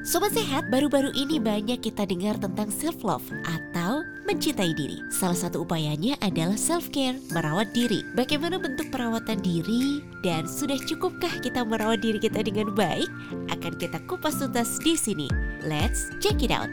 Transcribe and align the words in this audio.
Sobat 0.00 0.32
Sehat, 0.32 0.72
baru-baru 0.72 1.12
ini 1.12 1.36
banyak 1.36 1.84
kita 1.84 2.08
dengar 2.08 2.32
tentang 2.40 2.72
self-love 2.72 3.20
atau 3.44 4.00
mencintai 4.24 4.72
diri. 4.72 5.04
Salah 5.12 5.36
satu 5.36 5.68
upayanya 5.68 6.16
adalah 6.24 6.56
self-care, 6.56 7.20
merawat 7.36 7.68
diri. 7.76 8.00
Bagaimana 8.16 8.56
bentuk 8.56 8.88
perawatan 8.88 9.44
diri 9.44 10.00
dan 10.24 10.48
sudah 10.48 10.80
cukupkah 10.88 11.44
kita 11.44 11.60
merawat 11.68 12.00
diri 12.00 12.16
kita 12.16 12.40
dengan 12.40 12.72
baik? 12.72 13.12
Akan 13.52 13.76
kita 13.76 14.00
kupas 14.08 14.40
tuntas 14.40 14.80
di 14.80 14.96
sini. 14.96 15.28
Let's 15.68 16.08
check 16.24 16.40
it 16.40 16.48
out. 16.48 16.72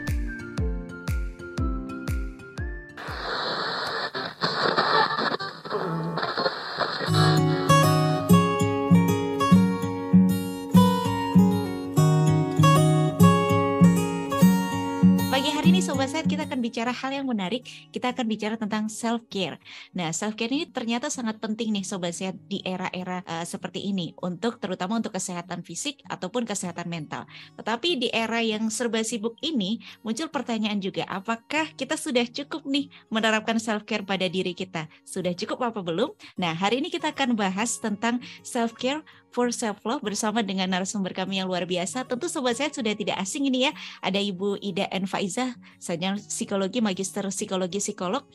Bicara 16.68 16.92
hal 16.92 17.10
yang 17.16 17.24
menarik. 17.24 17.64
Kita 17.88 18.12
akan 18.12 18.28
bicara 18.28 18.54
tentang 18.60 18.92
self 18.92 19.24
care. 19.32 19.56
Nah, 19.96 20.12
self 20.12 20.36
care 20.36 20.52
ini 20.52 20.68
ternyata 20.68 21.08
sangat 21.08 21.40
penting 21.40 21.72
nih 21.72 21.84
Sobat 21.88 22.12
Sehat 22.12 22.36
di 22.44 22.60
era-era 22.60 23.24
uh, 23.24 23.48
seperti 23.48 23.88
ini 23.88 24.12
untuk 24.20 24.60
terutama 24.60 25.00
untuk 25.00 25.16
kesehatan 25.16 25.64
fisik 25.64 26.04
ataupun 26.04 26.44
kesehatan 26.44 26.84
mental. 26.92 27.24
Tetapi 27.56 27.96
di 27.96 28.08
era 28.12 28.44
yang 28.44 28.68
serba 28.68 29.00
sibuk 29.00 29.40
ini 29.40 29.80
muncul 30.04 30.28
pertanyaan 30.28 30.76
juga, 30.78 31.08
apakah 31.08 31.72
kita 31.72 31.96
sudah 31.96 32.28
cukup 32.28 32.68
nih 32.68 32.92
menerapkan 33.08 33.56
self 33.56 33.88
care 33.88 34.04
pada 34.04 34.28
diri 34.28 34.52
kita? 34.52 34.86
Sudah 35.08 35.32
cukup 35.32 35.72
apa 35.72 35.80
belum? 35.80 36.12
Nah, 36.36 36.52
hari 36.52 36.84
ini 36.84 36.92
kita 36.92 37.16
akan 37.16 37.32
bahas 37.32 37.80
tentang 37.80 38.20
self 38.44 38.76
care 38.76 39.00
for 39.38 39.54
Self 39.54 39.86
Love 39.86 40.02
bersama 40.02 40.42
dengan 40.42 40.66
narasumber 40.66 41.14
kami 41.14 41.38
yang 41.38 41.46
luar 41.46 41.62
biasa. 41.62 42.02
Tentu 42.10 42.26
sobat 42.26 42.58
saya 42.58 42.74
sudah 42.74 42.90
tidak 42.98 43.22
asing 43.22 43.46
ini 43.46 43.70
ya. 43.70 43.72
Ada 44.02 44.18
Ibu 44.18 44.58
Ida 44.58 44.90
N 44.90 45.06
Faiza, 45.06 45.54
sarjana 45.78 46.18
psikologi, 46.18 46.82
magister 46.82 47.22
psikologi 47.30 47.78
psikolog 47.78 48.26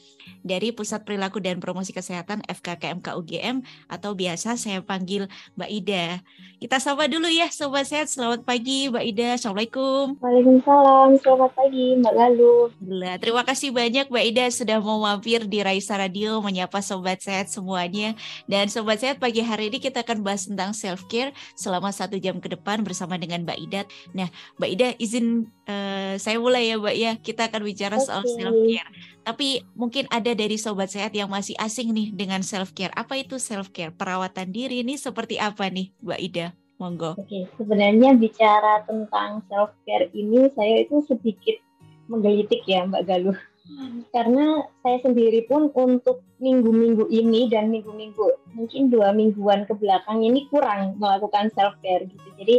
dari 0.47 0.71
Pusat 0.71 1.03
Perilaku 1.03 1.43
dan 1.43 1.59
Promosi 1.59 1.91
Kesehatan 1.91 2.47
FKKMK 2.47 3.19
UGM 3.19 3.67
atau 3.91 4.15
biasa 4.15 4.55
saya 4.55 4.79
panggil 4.79 5.27
Mbak 5.59 5.71
Ida. 5.83 6.23
Kita 6.63 6.79
sapa 6.79 7.11
dulu 7.11 7.27
ya 7.27 7.51
sobat 7.51 7.83
sehat. 7.83 8.07
Selamat 8.07 8.47
pagi 8.47 8.87
Mbak 8.87 9.03
Ida. 9.03 9.29
Assalamualaikum. 9.35 10.15
Waalaikumsalam. 10.23 11.19
Selamat 11.19 11.51
pagi 11.51 11.99
Mbak 11.99 12.13
Galuh. 12.15 12.71
Terima 13.19 13.43
kasih 13.43 13.75
banyak 13.75 14.07
Mbak 14.07 14.25
Ida 14.31 14.45
sudah 14.55 14.79
mau 14.79 15.03
mampir 15.03 15.43
di 15.51 15.59
Raisa 15.59 15.99
Radio 15.99 16.39
menyapa 16.39 16.79
sobat 16.79 17.19
sehat 17.19 17.51
semuanya. 17.51 18.15
Dan 18.47 18.71
sobat 18.71 19.03
sehat 19.03 19.19
pagi 19.19 19.43
hari 19.43 19.67
ini 19.67 19.83
kita 19.83 20.07
akan 20.07 20.23
bahas 20.23 20.47
tentang 20.47 20.71
self 20.71 20.92
care 21.09 21.33
selama 21.57 21.89
satu 21.89 22.21
jam 22.21 22.37
ke 22.37 22.51
depan 22.53 22.85
bersama 22.85 23.17
dengan 23.17 23.41
Mbak 23.41 23.59
Ida. 23.69 23.81
Nah, 24.13 24.29
Mbak 24.61 24.69
Ida 24.69 24.87
izin 25.01 25.49
uh, 25.65 26.13
saya 26.21 26.37
mulai 26.37 26.69
ya 26.69 26.75
Mbak 26.77 26.95
ya. 26.97 27.11
Kita 27.17 27.49
akan 27.49 27.61
bicara 27.65 27.97
okay. 27.97 28.05
soal 28.05 28.23
self 28.27 28.57
care. 28.69 28.89
Tapi 29.23 29.47
mungkin 29.73 30.05
ada 30.11 30.31
dari 30.35 30.59
sobat 30.59 30.91
sehat 30.91 31.15
yang 31.15 31.31
masih 31.31 31.55
asing 31.57 31.89
nih 31.95 32.13
dengan 32.13 32.43
self 32.43 32.75
care. 32.77 32.93
Apa 32.93 33.17
itu 33.17 33.39
self 33.39 33.71
care? 33.71 33.95
Perawatan 33.95 34.51
diri 34.51 34.83
ini 34.85 34.99
seperti 34.99 35.41
apa 35.41 35.71
nih 35.71 35.89
Mbak 36.03 36.21
Ida? 36.21 36.47
Monggo. 36.81 37.15
Oke, 37.15 37.23
okay. 37.29 37.43
sebenarnya 37.55 38.17
bicara 38.17 38.83
tentang 38.83 39.39
self 39.47 39.71
care 39.87 40.11
ini 40.11 40.51
saya 40.51 40.83
itu 40.83 40.99
sedikit 41.05 41.55
menggelitik 42.11 42.65
ya 42.67 42.83
Mbak 42.83 43.03
Galuh 43.07 43.37
karena 44.11 44.67
saya 44.83 44.99
sendiri 44.99 45.47
pun 45.47 45.71
untuk 45.71 46.19
minggu-minggu 46.43 47.07
ini 47.07 47.47
dan 47.47 47.71
minggu-minggu 47.71 48.51
mungkin 48.51 48.91
dua 48.91 49.15
mingguan 49.15 49.63
ke 49.63 49.73
belakang 49.79 50.19
ini 50.19 50.51
kurang 50.51 50.99
melakukan 50.99 51.47
self 51.55 51.79
care 51.79 52.03
gitu. 52.03 52.27
Jadi 52.35 52.55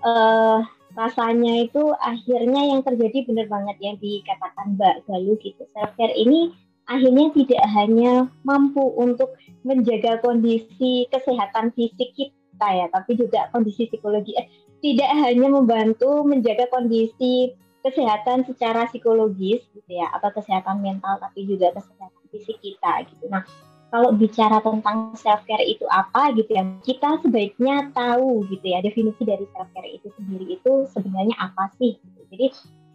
uh, 0.00 0.64
rasanya 0.96 1.68
itu 1.68 1.92
akhirnya 2.00 2.72
yang 2.72 2.80
terjadi 2.80 3.28
benar 3.28 3.46
banget 3.52 3.76
yang 3.84 3.96
dikatakan 4.00 4.80
Mbak 4.80 4.96
Galuh 5.04 5.36
gitu. 5.44 5.62
Self 5.76 5.92
care 6.00 6.16
ini 6.16 6.56
akhirnya 6.88 7.36
tidak 7.36 7.62
hanya 7.76 8.12
mampu 8.40 8.80
untuk 8.96 9.36
menjaga 9.60 10.24
kondisi 10.24 11.04
kesehatan 11.12 11.74
fisik 11.76 12.16
kita 12.16 12.68
ya 12.72 12.88
tapi 12.88 13.12
juga 13.12 13.52
kondisi 13.52 13.92
psikologi. 13.92 14.32
Eh, 14.40 14.48
tidak 14.80 15.12
hanya 15.20 15.52
membantu 15.52 16.24
menjaga 16.24 16.64
kondisi 16.72 17.52
kesehatan 17.86 18.42
secara 18.42 18.90
psikologis 18.90 19.62
gitu 19.70 19.90
ya 19.94 20.10
atau 20.10 20.34
kesehatan 20.34 20.82
mental 20.82 21.22
tapi 21.22 21.46
juga 21.46 21.70
kesehatan 21.70 22.26
fisik 22.34 22.58
kita 22.58 23.06
gitu. 23.06 23.30
Nah, 23.30 23.46
kalau 23.94 24.10
bicara 24.12 24.58
tentang 24.58 25.14
self 25.14 25.46
care 25.46 25.62
itu 25.62 25.86
apa 25.86 26.34
gitu 26.34 26.50
ya, 26.50 26.66
kita 26.82 27.22
sebaiknya 27.22 27.94
tahu 27.94 28.42
gitu 28.50 28.66
ya 28.66 28.82
definisi 28.82 29.22
dari 29.22 29.46
self 29.54 29.70
care 29.70 29.86
itu 29.86 30.10
sendiri 30.18 30.58
itu 30.58 30.72
sebenarnya 30.90 31.38
apa 31.38 31.70
sih 31.78 31.94
gitu. 31.94 32.20
Jadi 32.34 32.46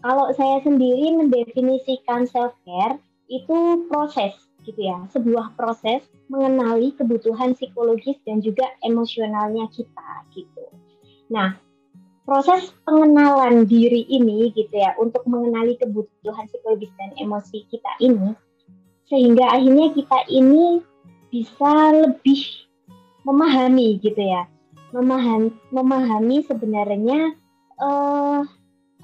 kalau 0.03 0.27
saya 0.35 0.59
sendiri 0.65 1.15
mendefinisikan 1.15 2.27
self 2.27 2.51
care 2.67 2.99
itu 3.31 3.87
proses 3.87 4.35
gitu 4.67 4.77
ya, 4.77 5.07
sebuah 5.09 5.55
proses 5.55 6.05
mengenali 6.27 6.93
kebutuhan 6.93 7.55
psikologis 7.57 8.19
dan 8.27 8.43
juga 8.43 8.67
emosionalnya 8.83 9.71
kita 9.73 10.09
gitu. 10.35 10.69
Nah, 11.31 11.55
proses 12.23 12.69
pengenalan 12.85 13.65
diri 13.65 14.05
ini 14.07 14.53
gitu 14.53 14.71
ya 14.71 14.93
untuk 15.01 15.25
mengenali 15.25 15.75
kebutuhan 15.77 16.45
psikologis 16.47 16.93
dan 16.95 17.11
emosi 17.17 17.65
kita 17.67 17.91
ini 17.99 18.37
sehingga 19.11 19.43
akhirnya 19.51 19.91
kita 19.91 20.19
ini 20.31 20.79
bisa 21.27 21.71
lebih 21.91 22.43
memahami 23.27 23.99
gitu 23.99 24.23
ya. 24.23 24.47
Memahami 24.95 25.51
memahami 25.71 26.43
sebenarnya 26.47 27.35
uh, 27.79 28.43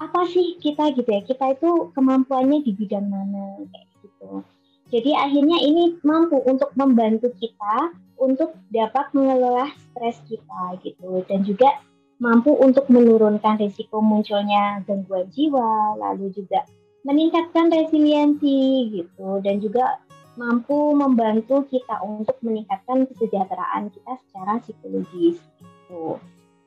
apa 0.00 0.20
sih 0.32 0.56
kita 0.60 0.96
gitu 0.96 1.08
ya. 1.08 1.20
Kita 1.24 1.52
itu 1.52 1.92
kemampuannya 1.92 2.64
di 2.64 2.72
bidang 2.72 3.04
mana 3.04 3.68
kayak 3.68 3.88
gitu. 4.04 4.44
Jadi 4.88 5.12
akhirnya 5.12 5.60
ini 5.60 6.00
mampu 6.00 6.40
untuk 6.48 6.72
membantu 6.72 7.28
kita 7.36 7.92
untuk 8.16 8.56
dapat 8.72 9.12
mengelola 9.12 9.68
stres 9.76 10.20
kita 10.24 10.80
gitu. 10.80 11.24
Dan 11.28 11.44
juga 11.44 11.84
mampu 12.18 12.54
untuk 12.54 12.90
menurunkan 12.90 13.62
risiko 13.62 14.02
munculnya 14.02 14.82
gangguan 14.84 15.30
jiwa, 15.30 15.98
lalu 15.98 16.34
juga 16.34 16.66
meningkatkan 17.06 17.70
resiliensi 17.70 18.90
gitu 18.90 19.38
dan 19.40 19.62
juga 19.62 20.02
mampu 20.38 20.94
membantu 20.94 21.66
kita 21.66 21.98
untuk 22.02 22.38
meningkatkan 22.42 23.06
kesejahteraan 23.10 23.90
kita 23.90 24.12
secara 24.26 24.62
psikologis 24.62 25.38
gitu. 25.58 26.18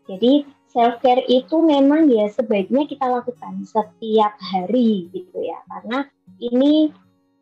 Jadi 0.07 0.43
self 0.71 0.99
care 1.03 1.23
itu 1.27 1.59
memang 1.59 2.07
ya 2.07 2.31
sebaiknya 2.31 2.87
kita 2.87 3.07
lakukan 3.07 3.63
setiap 3.67 4.33
hari 4.39 5.11
gitu 5.11 5.39
ya 5.43 5.59
karena 5.67 6.07
ini 6.39 6.91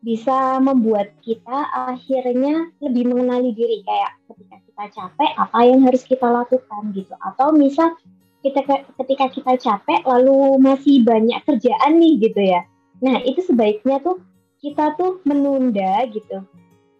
bisa 0.00 0.56
membuat 0.64 1.12
kita 1.20 1.68
akhirnya 1.92 2.72
lebih 2.80 3.12
mengenali 3.12 3.52
diri 3.52 3.84
kayak 3.84 4.16
ketika 4.32 4.56
kita 4.64 4.84
capek 4.96 5.30
apa 5.36 5.58
yang 5.60 5.80
harus 5.84 6.02
kita 6.08 6.24
lakukan 6.24 6.82
gitu. 6.96 7.12
Atau 7.20 7.52
misal 7.52 7.96
kita 8.40 8.64
ketika 8.96 9.26
kita 9.28 9.52
capek 9.60 10.00
lalu 10.08 10.56
masih 10.56 11.04
banyak 11.04 11.36
kerjaan 11.44 12.00
nih 12.00 12.16
gitu 12.16 12.40
ya. 12.40 12.64
Nah 13.04 13.20
itu 13.28 13.44
sebaiknya 13.44 14.00
tuh 14.00 14.24
kita 14.64 14.96
tuh 14.96 15.20
menunda 15.28 16.08
gitu. 16.08 16.48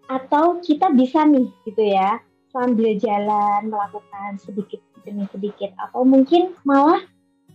Atau 0.05 0.61
kita 0.61 0.93
bisa 0.93 1.25
nih 1.25 1.49
gitu 1.65 1.81
ya 1.81 2.21
sambil 2.53 2.99
jalan 3.01 3.73
melakukan 3.73 4.37
sedikit 4.37 4.85
demi 5.09 5.25
sedikit. 5.33 5.73
Atau 5.81 6.05
mungkin 6.05 6.53
malah 6.69 7.01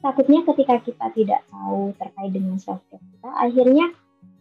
takutnya 0.01 0.41
ketika 0.45 0.81
kita 0.81 1.06
tidak 1.13 1.41
tahu 1.50 1.94
terkait 1.97 2.33
dengan 2.33 2.57
self 2.62 2.81
care 2.89 3.01
kita 3.01 3.29
akhirnya 3.41 3.85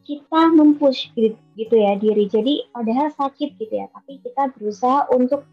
kita 0.05 0.41
mempush 0.53 1.11
gitu, 1.17 1.37
gitu 1.57 1.75
ya 1.75 1.97
diri. 1.97 2.25
Jadi 2.29 2.69
padahal 2.71 3.11
sakit 3.13 3.57
gitu 3.57 3.75
ya, 3.75 3.89
tapi 3.91 4.21
kita 4.21 4.53
berusaha 4.55 5.09
untuk 5.13 5.49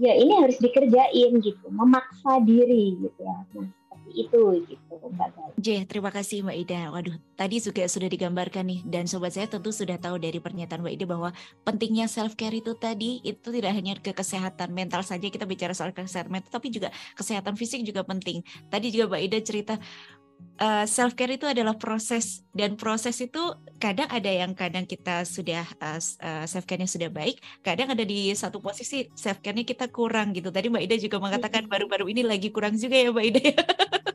ya 0.00 0.12
ini 0.12 0.40
harus 0.40 0.56
dikerjain 0.60 1.32
gitu, 1.40 1.66
memaksa 1.68 2.40
diri 2.44 2.96
gitu 3.00 3.20
ya. 3.20 3.36
Nah, 3.56 3.68
seperti 4.06 4.22
itu 4.22 4.42
gitu 4.70 4.94
Mbak 4.94 5.28
Gal. 5.34 5.50
J, 5.58 5.68
terima 5.88 6.10
kasih 6.14 6.46
Mbak 6.46 6.56
Ida. 6.62 6.80
Waduh, 6.94 7.16
tadi 7.34 7.56
juga 7.58 7.82
sudah 7.90 8.06
digambarkan 8.06 8.64
nih 8.66 8.80
dan 8.86 9.10
sobat 9.10 9.34
saya 9.34 9.50
tentu 9.50 9.74
sudah 9.74 9.98
tahu 9.98 10.22
dari 10.22 10.38
pernyataan 10.38 10.78
Mbak 10.82 10.94
Ida 10.94 11.06
bahwa 11.10 11.30
pentingnya 11.66 12.06
self 12.06 12.38
care 12.38 12.54
itu 12.54 12.78
tadi 12.78 13.18
itu 13.26 13.48
tidak 13.50 13.72
hanya 13.74 13.98
ke 13.98 14.14
kesehatan 14.14 14.70
mental 14.70 15.02
saja 15.02 15.26
kita 15.26 15.42
bicara 15.42 15.74
soal 15.74 15.90
kesehatan 15.90 16.30
mental 16.30 16.50
tapi 16.54 16.70
juga 16.70 16.94
kesehatan 17.18 17.58
fisik 17.58 17.82
juga 17.82 18.06
penting. 18.06 18.46
Tadi 18.70 18.86
juga 18.94 19.10
Mbak 19.10 19.22
Ida 19.26 19.38
cerita 19.42 19.74
uh, 20.60 20.82
eh, 20.82 20.84
self 20.88 21.14
care 21.16 21.36
itu 21.36 21.44
adalah 21.44 21.76
proses 21.76 22.44
dan 22.56 22.76
proses 22.76 23.20
itu 23.20 23.40
kadang 23.76 24.08
ada 24.08 24.28
yang 24.28 24.56
kadang 24.56 24.88
kita 24.88 25.28
sudah 25.28 25.64
uh, 25.80 26.00
uh, 26.00 26.44
self 26.48 26.64
care-nya 26.64 26.88
sudah 26.88 27.12
baik, 27.12 27.40
kadang 27.60 27.92
ada 27.92 28.02
di 28.02 28.32
satu 28.32 28.60
posisi 28.60 29.08
self 29.12 29.44
care-nya 29.44 29.68
kita 29.68 29.92
kurang 29.92 30.32
gitu. 30.32 30.48
Tadi 30.48 30.72
Mbak 30.72 30.82
Ida 30.88 30.96
juga 30.96 31.16
mengatakan 31.20 31.68
baru-baru 31.68 32.08
ini 32.08 32.22
lagi 32.24 32.48
kurang 32.48 32.76
juga 32.80 32.96
ya 32.96 33.12
Mbak 33.12 33.26
Ida. 33.28 33.44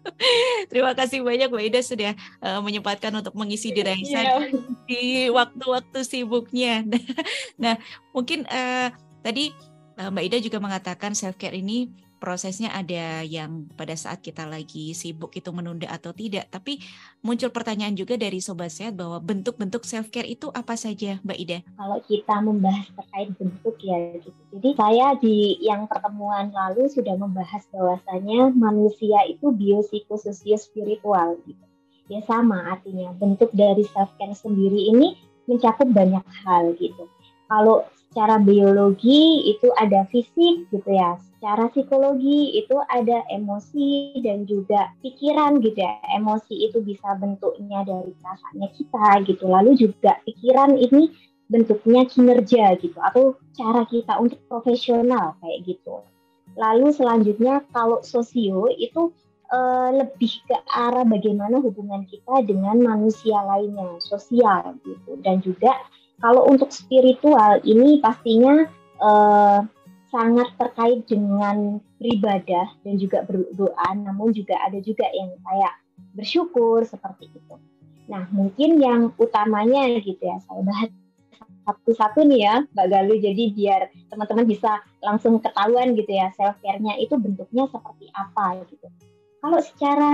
Terima 0.71 0.93
kasih 0.93 1.21
banyak 1.25 1.49
Mbak 1.49 1.65
Ida 1.73 1.81
sudah 1.85 2.11
uh, 2.41 2.61
menyempatkan 2.61 3.13
untuk 3.13 3.33
mengisi 3.37 3.69
di 3.73 3.81
Raisa 3.85 4.21
yeah. 4.21 4.41
di 4.89 5.29
waktu-waktu 5.29 5.99
sibuknya. 6.05 6.85
nah, 7.61 7.77
mungkin 8.13 8.49
uh, 8.49 8.89
tadi 9.21 9.53
uh, 10.01 10.09
Mbak 10.09 10.23
Ida 10.25 10.37
juga 10.41 10.57
mengatakan 10.57 11.13
self 11.13 11.37
care 11.37 11.57
ini 11.57 11.89
prosesnya 12.21 12.69
ada 12.69 13.25
yang 13.25 13.65
pada 13.73 13.97
saat 13.97 14.21
kita 14.21 14.45
lagi 14.45 14.93
sibuk 14.93 15.33
itu 15.33 15.49
menunda 15.49 15.89
atau 15.89 16.13
tidak. 16.13 16.53
Tapi 16.53 16.77
muncul 17.25 17.49
pertanyaan 17.49 17.97
juga 17.97 18.13
dari 18.13 18.37
Sobat 18.37 18.69
Sehat 18.69 18.93
bahwa 18.93 19.17
bentuk-bentuk 19.17 19.81
self-care 19.81 20.29
itu 20.29 20.53
apa 20.53 20.77
saja 20.77 21.17
Mbak 21.25 21.37
Ida? 21.41 21.65
Kalau 21.73 21.97
kita 22.05 22.35
membahas 22.45 22.85
terkait 22.93 23.33
bentuk 23.41 23.75
ya 23.81 23.97
gitu. 24.21 24.39
Jadi 24.53 24.69
saya 24.77 25.17
di 25.17 25.57
yang 25.65 25.89
pertemuan 25.89 26.53
lalu 26.53 26.85
sudah 26.93 27.17
membahas 27.17 27.65
bahwasanya 27.73 28.53
manusia 28.53 29.25
itu 29.25 29.49
biopsikososio 29.49 30.61
spiritual 30.61 31.41
gitu. 31.49 31.65
Ya 32.05 32.21
sama 32.29 32.77
artinya 32.77 33.17
bentuk 33.17 33.49
dari 33.57 33.81
self-care 33.89 34.37
sendiri 34.37 34.93
ini 34.93 35.17
mencakup 35.49 35.89
banyak 35.89 36.23
hal 36.45 36.77
gitu. 36.77 37.09
Kalau 37.49 37.81
secara 38.11 38.43
biologi 38.43 39.47
itu 39.47 39.71
ada 39.79 40.03
fisik 40.11 40.67
gitu 40.67 40.89
ya, 40.91 41.15
secara 41.39 41.71
psikologi 41.71 42.59
itu 42.59 42.75
ada 42.91 43.23
emosi 43.31 44.19
dan 44.19 44.43
juga 44.43 44.91
pikiran 44.99 45.63
gitu 45.63 45.79
ya. 45.79 45.95
Emosi 46.19 46.67
itu 46.67 46.83
bisa 46.83 47.15
bentuknya 47.15 47.87
dari 47.87 48.11
perasaannya 48.19 48.69
kita 48.75 49.07
gitu. 49.31 49.47
Lalu 49.47 49.71
juga 49.79 50.19
pikiran 50.27 50.75
ini 50.75 51.07
bentuknya 51.47 52.03
kinerja 52.03 52.75
gitu 52.83 52.99
atau 52.99 53.39
cara 53.55 53.87
kita 53.87 54.19
untuk 54.19 54.43
profesional 54.51 55.39
kayak 55.39 55.71
gitu. 55.71 56.03
Lalu 56.59 56.91
selanjutnya 56.91 57.63
kalau 57.71 58.03
sosio 58.03 58.67
itu 58.75 59.15
uh, 59.55 59.89
lebih 59.91 60.35
ke 60.51 60.57
arah 60.67 61.07
bagaimana 61.07 61.63
hubungan 61.63 62.03
kita 62.11 62.43
dengan 62.43 62.75
manusia 62.79 63.39
lainnya, 63.39 64.03
sosial 64.03 64.75
gitu. 64.83 65.15
Dan 65.23 65.39
juga 65.39 65.75
kalau 66.21 66.47
untuk 66.47 66.69
spiritual 66.69 67.59
ini 67.65 67.99
pastinya 67.99 68.69
uh, 69.01 69.65
sangat 70.13 70.47
terkait 70.59 71.07
dengan 71.09 71.79
beribadah 71.97 72.67
dan 72.83 72.95
juga 72.99 73.23
berdoa, 73.25 73.89
namun 73.95 74.35
juga 74.35 74.59
ada 74.61 74.77
juga 74.83 75.07
yang 75.11 75.33
kayak 75.41 75.73
bersyukur 76.13 76.83
seperti 76.83 77.31
itu. 77.31 77.55
Nah, 78.11 78.27
mungkin 78.29 78.77
yang 78.81 79.15
utamanya 79.15 79.87
gitu 80.03 80.19
ya, 80.19 80.37
saya 80.43 80.61
bahas 80.67 80.91
satu-satu 81.63 82.27
nih 82.27 82.39
ya, 82.43 82.55
Mbak 82.75 82.87
Galuh. 82.91 83.19
Jadi 83.23 83.43
biar 83.55 83.87
teman-teman 84.11 84.45
bisa 84.49 84.83
langsung 84.99 85.39
ketahuan 85.39 85.95
gitu 85.95 86.11
ya, 86.11 86.27
self 86.35 86.59
care-nya 86.59 86.99
itu 86.99 87.15
bentuknya 87.15 87.71
seperti 87.71 88.11
apa 88.11 88.59
gitu 88.67 88.91
kalau 89.41 89.59
secara 89.59 90.11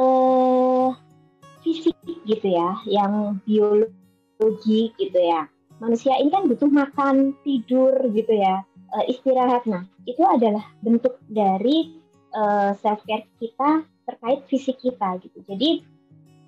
uh, 0.00 0.88
fisik 1.60 1.94
gitu 2.24 2.48
ya, 2.48 2.80
yang 2.88 3.38
biologi 4.40 4.96
gitu 4.96 5.20
ya, 5.20 5.44
manusia 5.84 6.16
ini 6.16 6.32
kan 6.32 6.48
butuh 6.48 6.72
makan, 6.72 7.36
tidur 7.44 7.92
gitu 8.16 8.32
ya, 8.32 8.64
uh, 8.96 9.04
istirahat. 9.04 9.68
Nah, 9.68 9.84
itu 10.08 10.24
adalah 10.24 10.64
bentuk 10.80 11.20
dari 11.28 11.92
eh, 12.30 12.72
self 12.78 13.04
care 13.04 13.28
kita 13.36 13.84
terkait 14.08 14.40
fisik 14.48 14.80
kita 14.80 15.20
gitu. 15.20 15.44
Jadi 15.44 15.84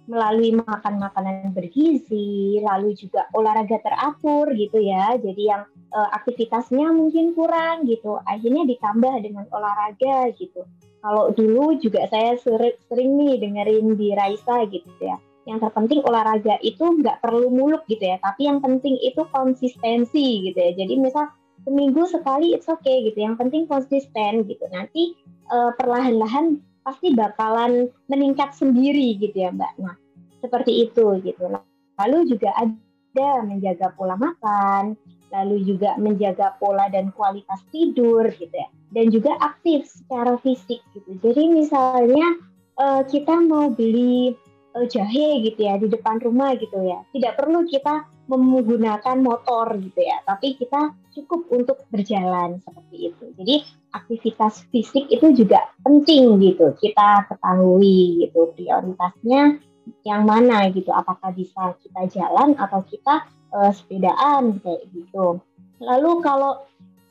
melalui 0.08 0.56
makan 0.56 0.98
makanan 0.98 1.52
bergizi, 1.52 2.58
lalu 2.64 2.96
juga 2.96 3.28
olahraga 3.36 3.76
teratur 3.82 4.50
gitu 4.56 4.80
ya. 4.80 5.14
Jadi 5.20 5.42
yang 5.46 5.62
uh, 5.92 6.08
aktivitasnya 6.16 6.90
mungkin 6.90 7.36
kurang 7.36 7.84
gitu, 7.86 8.18
akhirnya 8.24 8.66
ditambah 8.66 9.14
dengan 9.20 9.46
olahraga 9.52 10.32
gitu 10.34 10.64
kalau 11.02 11.34
dulu 11.34 11.82
juga 11.82 12.06
saya 12.06 12.38
sering, 12.38 12.78
sering 12.86 13.10
nih 13.18 13.42
dengerin 13.42 13.98
di 13.98 14.14
Raisa 14.14 14.62
gitu 14.70 14.86
ya. 15.02 15.18
Yang 15.48 15.68
terpenting 15.68 16.00
olahraga 16.06 16.58
itu 16.62 16.82
nggak 16.82 17.18
perlu 17.18 17.50
muluk 17.50 17.82
gitu 17.90 18.02
ya, 18.02 18.16
tapi 18.22 18.46
yang 18.46 18.62
penting 18.62 18.94
itu 19.02 19.26
konsistensi 19.34 20.50
gitu 20.50 20.58
ya. 20.58 20.72
Jadi 20.78 20.94
misal 20.98 21.30
seminggu 21.66 22.06
sekali 22.06 22.54
it's 22.54 22.70
okay 22.70 23.06
gitu. 23.10 23.18
Yang 23.18 23.42
penting 23.42 23.62
konsisten 23.66 24.46
gitu. 24.46 24.64
Nanti 24.70 25.18
uh, 25.50 25.74
perlahan-lahan 25.74 26.62
pasti 26.82 27.14
bakalan 27.14 27.90
meningkat 28.10 28.54
sendiri 28.54 29.18
gitu 29.18 29.34
ya 29.34 29.50
Mbak. 29.54 29.72
Nah 29.82 29.94
seperti 30.42 30.90
itu 30.90 31.18
gitu. 31.22 31.50
Lalu 31.98 32.18
juga 32.34 32.50
ada 32.58 33.46
menjaga 33.46 33.94
pola 33.94 34.18
makan, 34.18 34.98
lalu 35.30 35.62
juga 35.62 35.94
menjaga 35.96 36.58
pola 36.58 36.90
dan 36.90 37.14
kualitas 37.14 37.62
tidur 37.70 38.26
gitu 38.34 38.52
ya 38.52 38.68
dan 38.92 39.08
juga 39.08 39.32
aktif 39.40 39.88
secara 39.88 40.36
fisik 40.44 40.84
gitu. 40.92 41.10
Jadi 41.24 41.48
misalnya 41.48 42.36
uh, 42.76 43.02
kita 43.08 43.40
mau 43.40 43.72
beli 43.72 44.36
uh, 44.74 44.86
jahe 44.88 45.40
gitu 45.44 45.60
ya 45.62 45.76
di 45.78 45.88
depan 45.88 46.20
rumah 46.20 46.56
gitu 46.56 46.76
ya, 46.82 47.04
tidak 47.12 47.40
perlu 47.40 47.64
kita 47.68 48.08
menggunakan 48.30 49.18
motor 49.20 49.76
gitu 49.82 50.00
ya, 50.00 50.22
tapi 50.24 50.56
kita 50.56 50.94
cukup 51.12 51.44
untuk 51.52 51.84
berjalan 51.92 52.62
seperti 52.64 53.12
itu. 53.12 53.24
Jadi 53.36 53.56
aktivitas 53.92 54.64
fisik 54.72 55.04
itu 55.12 55.36
juga 55.36 55.68
penting 55.84 56.40
gitu 56.40 56.72
kita 56.80 57.28
ketahui 57.28 58.24
gitu 58.24 58.48
prioritasnya 58.56 59.60
yang 60.06 60.22
mana 60.24 60.70
gitu, 60.70 60.88
apakah 60.94 61.34
bisa 61.34 61.74
kita 61.82 62.08
jalan 62.08 62.54
atau 62.56 62.80
kita 62.86 63.26
uh, 63.52 63.72
sepedaan 63.74 64.62
kayak 64.62 64.86
gitu. 64.94 65.42
Lalu 65.82 66.22
kalau 66.22 66.62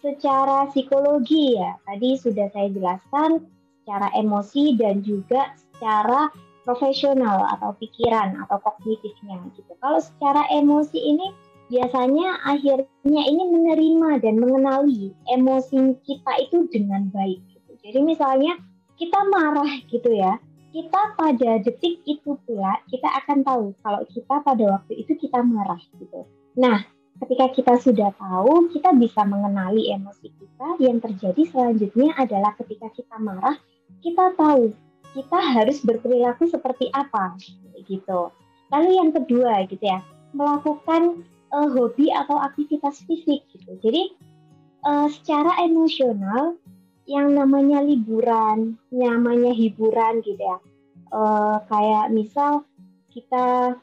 secara 0.01 0.71
psikologi 0.71 1.59
ya, 1.59 1.77
tadi 1.85 2.17
sudah 2.17 2.47
saya 2.49 2.71
jelaskan 2.71 3.45
secara 3.83 4.09
emosi 4.15 4.79
dan 4.79 5.03
juga 5.03 5.53
secara 5.59 6.31
profesional 6.61 7.45
atau 7.57 7.73
pikiran 7.77 8.37
atau 8.45 8.57
kognitifnya 8.61 9.41
gitu. 9.57 9.71
Kalau 9.81 9.99
secara 10.01 10.45
emosi 10.53 10.99
ini 10.99 11.27
biasanya 11.71 12.43
akhirnya 12.43 13.21
ini 13.31 13.43
menerima 13.47 14.19
dan 14.19 14.35
mengenali 14.37 15.15
emosi 15.31 15.95
kita 16.03 16.33
itu 16.43 16.67
dengan 16.69 17.07
baik 17.09 17.39
gitu. 17.49 17.71
Jadi 17.81 17.99
misalnya 18.03 18.59
kita 18.99 19.19
marah 19.31 19.71
gitu 19.89 20.11
ya, 20.11 20.37
kita 20.71 21.17
pada 21.17 21.59
detik 21.63 22.03
itu 22.05 22.37
pula 22.45 22.77
kita 22.91 23.07
akan 23.23 23.41
tahu 23.41 23.65
kalau 23.81 24.01
kita 24.11 24.35
pada 24.43 24.63
waktu 24.79 24.93
itu 25.01 25.17
kita 25.17 25.41
marah 25.41 25.79
gitu. 25.97 26.27
Nah, 26.59 26.83
ketika 27.23 27.45
kita 27.53 27.73
sudah 27.79 28.09
tahu, 28.17 28.67
kita 28.73 28.91
bisa 28.97 29.21
mengenali 29.23 29.93
emosi 29.93 30.27
kita. 30.31 30.67
Yang 30.81 30.97
terjadi 31.09 31.41
selanjutnya 31.47 32.09
adalah 32.17 32.51
ketika 32.59 32.91
kita 32.91 33.15
marah, 33.21 33.55
kita 34.01 34.33
tahu 34.35 34.75
kita 35.11 35.37
harus 35.37 35.83
berperilaku 35.83 36.47
seperti 36.47 36.87
apa, 36.95 37.35
gitu. 37.83 38.31
Lalu 38.71 38.89
yang 38.95 39.11
kedua, 39.11 39.67
gitu 39.67 39.83
ya, 39.83 39.99
melakukan 40.31 41.27
uh, 41.51 41.67
hobi 41.67 42.07
atau 42.15 42.39
aktivitas 42.39 43.03
fisik, 43.03 43.43
gitu. 43.51 43.71
Jadi 43.83 44.15
uh, 44.87 45.11
secara 45.11 45.59
emosional, 45.63 46.55
yang 47.09 47.35
namanya 47.35 47.83
liburan, 47.83 48.79
namanya 48.87 49.51
hiburan, 49.51 50.23
gitu 50.23 50.39
ya. 50.39 50.57
Uh, 51.11 51.59
kayak 51.67 52.15
misal 52.15 52.63
kita 53.11 53.75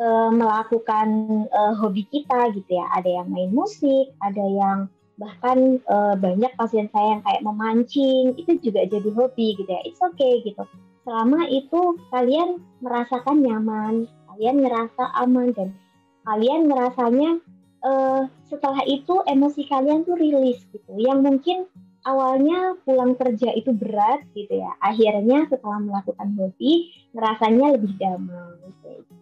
uh, 0.00 0.30
melakukan 0.32 1.08
uh, 1.52 1.76
hobi 1.76 2.08
kita 2.08 2.56
gitu 2.56 2.72
ya. 2.72 2.88
Ada 2.96 3.20
yang 3.20 3.28
main 3.28 3.52
musik, 3.52 4.16
ada 4.24 4.40
yang 4.40 4.88
bahkan 5.18 5.82
uh, 5.90 6.14
banyak 6.14 6.54
pasien 6.54 6.86
saya 6.94 7.18
yang 7.18 7.22
kayak 7.26 7.42
memancing 7.42 8.38
itu 8.38 8.56
juga 8.62 8.86
jadi 8.86 9.10
hobi 9.12 9.58
gitu 9.58 9.68
ya. 9.68 9.82
It's 9.84 10.00
okay 10.00 10.40
gitu. 10.46 10.62
Selama 11.02 11.50
itu 11.50 11.98
kalian 12.14 12.62
merasakan 12.78 13.42
nyaman, 13.42 14.06
kalian 14.30 14.62
ngerasa 14.62 15.04
aman 15.18 15.50
dan 15.52 15.74
kalian 16.22 16.70
ngerasanya 16.70 17.42
uh, 17.82 18.30
setelah 18.46 18.80
itu 18.86 19.18
emosi 19.26 19.66
kalian 19.66 20.06
tuh 20.06 20.14
rilis 20.14 20.62
gitu. 20.70 20.92
Yang 20.94 21.18
mungkin 21.26 21.58
awalnya 22.06 22.78
pulang 22.86 23.18
kerja 23.18 23.50
itu 23.52 23.74
berat 23.74 24.22
gitu 24.38 24.62
ya. 24.62 24.70
Akhirnya 24.78 25.50
setelah 25.50 25.82
melakukan 25.82 26.28
hobi 26.38 26.94
ngerasanya 27.12 27.74
lebih 27.74 27.92
damai 27.98 28.54
gitu. 28.86 29.18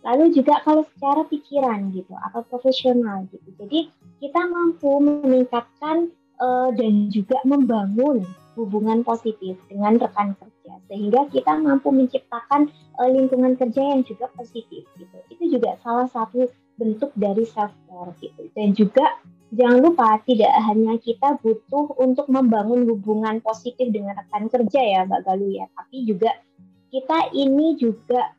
Lalu 0.00 0.32
juga 0.32 0.64
kalau 0.64 0.88
secara 0.96 1.28
pikiran 1.28 1.92
gitu 1.92 2.12
atau 2.16 2.40
profesional 2.48 3.28
gitu. 3.28 3.48
Jadi 3.60 3.92
kita 4.20 4.40
mampu 4.48 5.00
meningkatkan 5.00 6.08
uh, 6.40 6.72
dan 6.72 7.12
juga 7.12 7.36
membangun 7.44 8.24
hubungan 8.56 9.04
positif 9.06 9.56
dengan 9.68 10.00
rekan 10.00 10.36
kerja 10.36 10.72
sehingga 10.88 11.28
kita 11.30 11.56
mampu 11.60 11.92
menciptakan 11.92 12.72
uh, 12.96 13.08
lingkungan 13.08 13.56
kerja 13.60 13.80
yang 13.96 14.00
juga 14.04 14.28
positif 14.36 14.88
gitu. 14.96 15.16
Itu 15.28 15.44
juga 15.52 15.76
salah 15.84 16.08
satu 16.08 16.48
bentuk 16.80 17.12
dari 17.12 17.44
self 17.44 17.72
care 17.88 18.12
gitu. 18.24 18.42
Dan 18.56 18.72
juga 18.72 19.20
jangan 19.52 19.84
lupa 19.84 20.16
tidak 20.24 20.52
hanya 20.64 20.96
kita 20.96 21.36
butuh 21.44 21.92
untuk 22.00 22.24
membangun 22.32 22.88
hubungan 22.88 23.44
positif 23.44 23.92
dengan 23.92 24.16
rekan 24.16 24.48
kerja 24.48 24.80
ya 24.80 25.00
Mbak 25.04 25.20
Galuh 25.28 25.50
ya, 25.52 25.66
tapi 25.76 26.08
juga 26.08 26.30
kita 26.90 27.30
ini 27.36 27.78
juga 27.78 28.34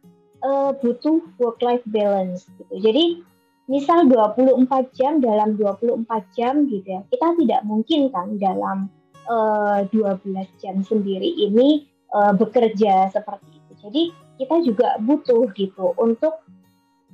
uh, 0.45 0.71
butuh 0.77 1.21
work 1.37 1.61
life 1.61 1.85
balance 1.89 2.45
gitu. 2.57 2.75
Jadi 2.81 3.23
misal 3.71 4.09
24 4.09 4.67
jam 4.97 5.21
dalam 5.21 5.55
24 5.55 6.05
jam 6.35 6.67
gitu 6.67 6.87
ya. 6.87 7.01
Kita 7.07 7.37
tidak 7.39 7.61
mungkin 7.63 8.11
kan 8.11 8.35
dalam 8.35 8.91
uh, 9.29 9.85
eh, 9.85 9.93
12 9.93 10.61
jam 10.61 10.81
sendiri 10.83 11.29
ini 11.39 11.87
uh, 12.11 12.33
bekerja 12.35 13.13
seperti 13.13 13.47
itu. 13.57 13.71
Jadi 13.81 14.03
kita 14.41 14.55
juga 14.65 14.97
butuh 14.99 15.53
gitu 15.53 15.93
untuk 16.01 16.41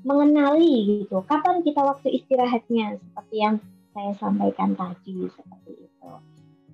mengenali 0.07 1.03
gitu 1.03 1.19
kapan 1.27 1.59
kita 1.65 1.83
waktu 1.83 2.21
istirahatnya 2.23 2.95
seperti 3.01 3.35
yang 3.35 3.55
saya 3.91 4.13
sampaikan 4.15 4.77
tadi 4.77 5.27
seperti 5.27 5.71
itu. 5.89 6.11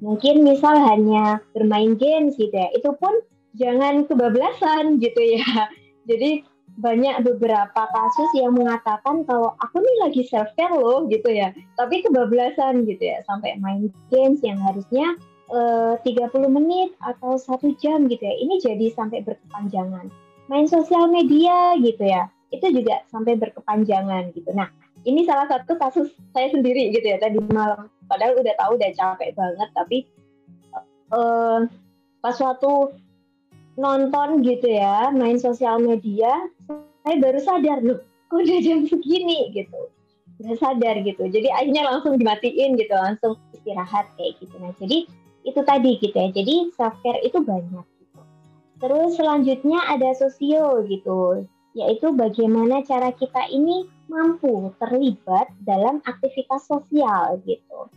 Mungkin 0.03 0.43
misal 0.43 0.75
hanya 0.83 1.39
bermain 1.55 1.95
game 1.95 2.29
gitu 2.35 2.51
ya, 2.51 2.67
itu 2.75 2.91
pun 2.99 3.23
jangan 3.55 4.03
kebablasan 4.03 4.99
gitu 4.99 5.39
ya. 5.39 5.71
Jadi 6.07 6.43
banyak 6.73 7.21
beberapa 7.21 7.81
kasus 7.85 8.29
yang 8.33 8.57
mengatakan 8.57 9.21
kalau 9.29 9.53
aku 9.61 9.77
nih 9.77 9.97
lagi 10.09 10.21
self 10.25 10.49
care 10.57 10.73
loh 10.73 11.05
gitu 11.11 11.29
ya. 11.29 11.53
Tapi 11.77 12.01
kebablasan 12.01 12.87
gitu 12.89 13.03
ya. 13.03 13.21
Sampai 13.29 13.59
main 13.61 13.93
games 14.09 14.41
yang 14.41 14.57
harusnya 14.63 15.15
eh, 15.53 15.95
uh, 15.95 16.29
30 16.33 16.33
menit 16.49 16.95
atau 17.03 17.37
satu 17.37 17.75
jam 17.77 18.09
gitu 18.09 18.23
ya. 18.23 18.35
Ini 18.35 18.55
jadi 18.63 18.85
sampai 18.95 19.21
berkepanjangan. 19.21 20.09
Main 20.49 20.67
sosial 20.67 21.11
media 21.13 21.77
gitu 21.77 22.03
ya. 22.03 22.27
Itu 22.49 22.69
juga 22.73 23.05
sampai 23.09 23.37
berkepanjangan 23.37 24.33
gitu. 24.33 24.49
Nah 24.53 24.69
ini 25.03 25.27
salah 25.27 25.45
satu 25.51 25.75
kasus 25.75 26.09
saya 26.31 26.47
sendiri 26.49 26.89
gitu 26.95 27.05
ya 27.05 27.19
tadi 27.19 27.37
malam. 27.51 27.91
Padahal 28.07 28.39
udah 28.39 28.55
tahu 28.55 28.79
udah 28.79 28.91
capek 28.95 29.31
banget 29.35 29.69
tapi 29.75 29.97
uh, 31.11 31.67
pas 32.23 32.35
waktu 32.39 32.71
nonton 33.75 34.45
gitu 34.45 34.69
ya 34.69 35.09
main 35.09 35.41
sosial 35.41 35.81
media 35.81 36.29
saya 37.03 37.15
baru 37.19 37.39
sadar 37.41 37.79
loh 37.83 37.99
kok 38.33 38.41
udah 38.41 38.59
jam 38.65 38.89
segini? 38.89 39.53
gitu. 39.53 39.79
Udah 40.41 40.57
sadar 40.57 40.97
gitu. 41.05 41.29
Jadi 41.29 41.47
akhirnya 41.53 41.85
langsung 41.85 42.17
dimatiin 42.17 42.73
gitu 42.81 42.93
langsung 42.97 43.37
istirahat 43.53 44.09
kayak 44.17 44.41
gitu. 44.41 44.55
Nah 44.57 44.73
jadi 44.81 45.05
itu 45.45 45.59
tadi 45.61 45.91
gitu 46.01 46.15
ya. 46.17 46.29
Jadi 46.33 46.55
self 46.73 46.97
care 47.05 47.21
itu 47.21 47.37
banyak 47.37 47.85
gitu. 48.01 48.21
Terus 48.81 49.09
selanjutnya 49.13 49.79
ada 49.85 50.09
sosio 50.17 50.81
gitu 50.89 51.45
yaitu 51.73 52.13
bagaimana 52.13 52.85
cara 52.85 53.09
kita 53.17 53.49
ini 53.49 53.89
mampu 54.05 54.69
terlibat 54.77 55.49
dalam 55.65 56.05
aktivitas 56.05 56.69
sosial 56.69 57.41
gitu 57.49 57.89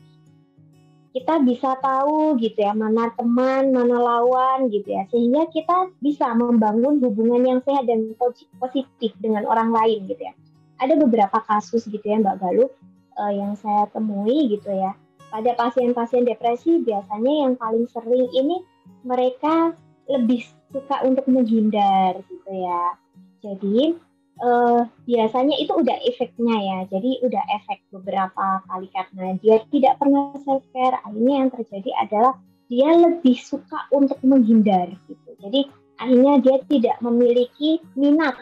kita 1.17 1.41
bisa 1.41 1.81
tahu 1.81 2.37
gitu 2.37 2.61
ya 2.61 2.77
mana 2.77 3.09
teman, 3.17 3.73
mana 3.73 3.97
lawan 3.97 4.69
gitu 4.69 4.93
ya 4.93 5.09
sehingga 5.09 5.49
kita 5.49 5.89
bisa 6.05 6.29
membangun 6.37 7.01
hubungan 7.01 7.41
yang 7.41 7.61
sehat 7.65 7.89
dan 7.89 8.13
positif 8.61 9.17
dengan 9.17 9.49
orang 9.49 9.73
lain 9.73 10.05
gitu 10.05 10.21
ya. 10.21 10.37
Ada 10.77 11.01
beberapa 11.01 11.41
kasus 11.41 11.89
gitu 11.89 12.05
ya 12.05 12.21
Mbak 12.21 12.37
Galuh 12.37 12.69
uh, 13.17 13.33
yang 13.33 13.57
saya 13.57 13.89
temui 13.89 14.53
gitu 14.53 14.69
ya. 14.69 14.93
Pada 15.33 15.57
pasien-pasien 15.57 16.29
depresi 16.29 16.85
biasanya 16.85 17.49
yang 17.49 17.57
paling 17.57 17.89
sering 17.89 18.29
ini 18.37 18.61
mereka 19.01 19.73
lebih 20.13 20.45
suka 20.69 21.01
untuk 21.01 21.25
menghindar 21.33 22.21
gitu 22.29 22.53
ya. 22.53 22.93
Jadi 23.41 23.97
uh, 24.41 24.85
biasanya 25.09 25.57
itu 25.61 25.73
udah 25.73 25.97
efeknya 26.05 26.57
ya. 26.57 26.79
Jadi 26.93 27.25
udah 27.25 27.45
efek 27.63 27.79
beberapa 27.93 28.61
kali 28.69 28.89
karena 28.93 29.37
dia 29.41 29.57
tidak 29.73 29.95
pernah 30.01 30.37
self 30.45 30.65
care. 30.73 30.99
Akhirnya 31.05 31.35
yang 31.45 31.51
terjadi 31.53 31.91
adalah 32.01 32.35
dia 32.67 32.91
lebih 32.99 33.37
suka 33.39 33.87
untuk 33.95 34.19
menghindar 34.27 34.91
gitu. 35.07 35.31
Jadi 35.39 35.71
akhirnya 35.97 36.35
dia 36.43 36.57
tidak 36.67 36.97
memiliki 37.01 37.81
minat 37.97 38.37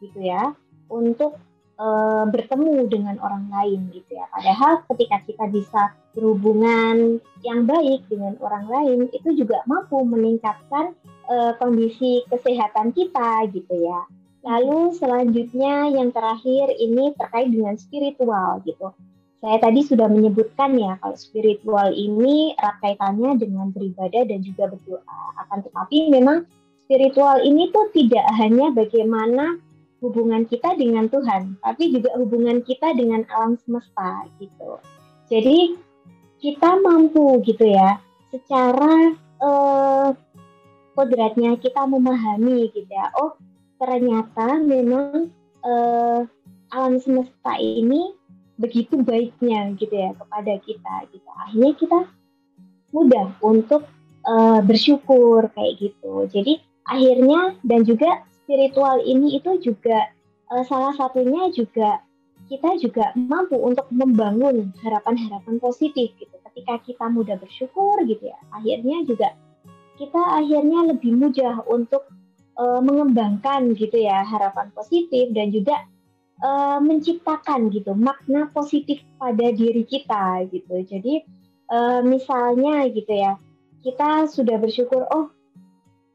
gitu 0.00 0.20
ya 0.20 0.52
untuk 0.90 1.38
uh, 1.80 2.24
bertemu 2.28 2.88
dengan 2.90 3.16
orang 3.22 3.48
lain 3.48 3.88
gitu 3.94 4.10
ya. 4.18 4.26
Padahal 4.28 4.84
ketika 4.90 5.22
kita 5.24 5.44
bisa 5.48 5.82
berhubungan 6.12 7.22
yang 7.46 7.64
baik 7.64 8.02
dengan 8.10 8.34
orang 8.42 8.66
lain 8.66 8.98
itu 9.14 9.32
juga 9.38 9.62
mampu 9.70 10.02
meningkatkan 10.02 10.92
uh, 11.30 11.54
kondisi 11.56 12.26
kesehatan 12.28 12.90
kita 12.92 13.46
gitu 13.54 13.74
ya. 13.86 14.02
Lalu 14.40 14.96
selanjutnya 14.96 15.92
yang 15.92 16.16
terakhir 16.16 16.72
ini 16.80 17.12
terkait 17.12 17.52
dengan 17.52 17.76
spiritual 17.76 18.64
gitu. 18.64 18.88
Saya 19.40 19.56
tadi 19.56 19.80
sudah 19.84 20.08
menyebutkan 20.08 20.76
ya 20.76 21.00
kalau 21.00 21.16
spiritual 21.16 21.92
ini 21.92 22.52
erat 22.60 22.76
kaitannya 22.84 23.40
dengan 23.40 23.72
beribadah 23.72 24.28
dan 24.28 24.40
juga 24.44 24.68
berdoa. 24.68 25.20
Akan 25.44 25.64
tetapi 25.64 26.12
memang 26.12 26.44
spiritual 26.84 27.40
ini 27.40 27.72
tuh 27.72 27.88
tidak 27.92 28.24
hanya 28.36 28.72
bagaimana 28.72 29.56
hubungan 30.00 30.48
kita 30.48 30.76
dengan 30.76 31.08
Tuhan, 31.12 31.60
tapi 31.60 31.92
juga 31.92 32.16
hubungan 32.16 32.64
kita 32.64 32.96
dengan 32.96 33.24
alam 33.32 33.56
semesta 33.60 34.24
gitu. 34.40 34.80
Jadi 35.28 35.76
kita 36.40 36.80
mampu 36.80 37.44
gitu 37.44 37.68
ya 37.68 38.00
secara 38.32 39.12
eh, 39.40 40.08
kodratnya 40.96 41.56
kita 41.60 41.84
memahami 41.84 42.72
gitu 42.72 42.88
ya. 42.88 43.12
Oh 43.20 43.36
ternyata 43.80 44.60
memang 44.60 45.32
uh, 45.64 46.28
alam 46.68 47.00
semesta 47.00 47.56
ini 47.56 48.12
begitu 48.60 49.00
baiknya 49.00 49.72
gitu 49.80 49.96
ya 49.96 50.12
kepada 50.12 50.60
kita 50.60 50.94
gitu. 51.08 51.28
Akhirnya 51.48 51.72
kita 51.80 51.98
mudah 52.92 53.26
untuk 53.40 53.88
uh, 54.28 54.60
bersyukur 54.60 55.48
kayak 55.56 55.80
gitu. 55.80 56.28
Jadi 56.28 56.60
akhirnya 56.84 57.56
dan 57.64 57.88
juga 57.88 58.28
spiritual 58.44 59.00
ini 59.00 59.40
itu 59.40 59.56
juga 59.64 60.12
uh, 60.52 60.62
salah 60.68 60.92
satunya 60.92 61.48
juga 61.56 62.04
kita 62.52 62.76
juga 62.82 63.14
mampu 63.16 63.56
untuk 63.56 63.88
membangun 63.88 64.76
harapan-harapan 64.84 65.56
positif 65.56 66.12
gitu. 66.20 66.36
Ketika 66.52 66.84
kita 66.84 67.08
mudah 67.08 67.40
bersyukur 67.40 68.04
gitu 68.04 68.28
ya 68.28 68.36
akhirnya 68.52 69.08
juga 69.08 69.32
kita 69.96 70.20
akhirnya 70.36 70.92
lebih 70.92 71.16
mudah 71.16 71.64
untuk 71.64 72.04
uh, 72.60 72.80
mengembangkan 72.84 73.72
gitu 73.72 73.96
ya 74.04 74.20
harapan 74.20 74.68
positif 74.76 75.32
dan 75.32 75.48
juga 75.48 75.88
uh, 76.44 76.78
menciptakan 76.84 77.72
gitu 77.72 77.96
makna 77.96 78.52
positif 78.52 79.00
pada 79.16 79.48
diri 79.56 79.88
kita 79.88 80.44
gitu. 80.52 80.84
Jadi 80.84 81.24
uh, 81.72 82.04
misalnya 82.04 82.84
gitu 82.92 83.10
ya 83.10 83.40
kita 83.80 84.28
sudah 84.28 84.60
bersyukur 84.60 85.08
oh 85.08 85.32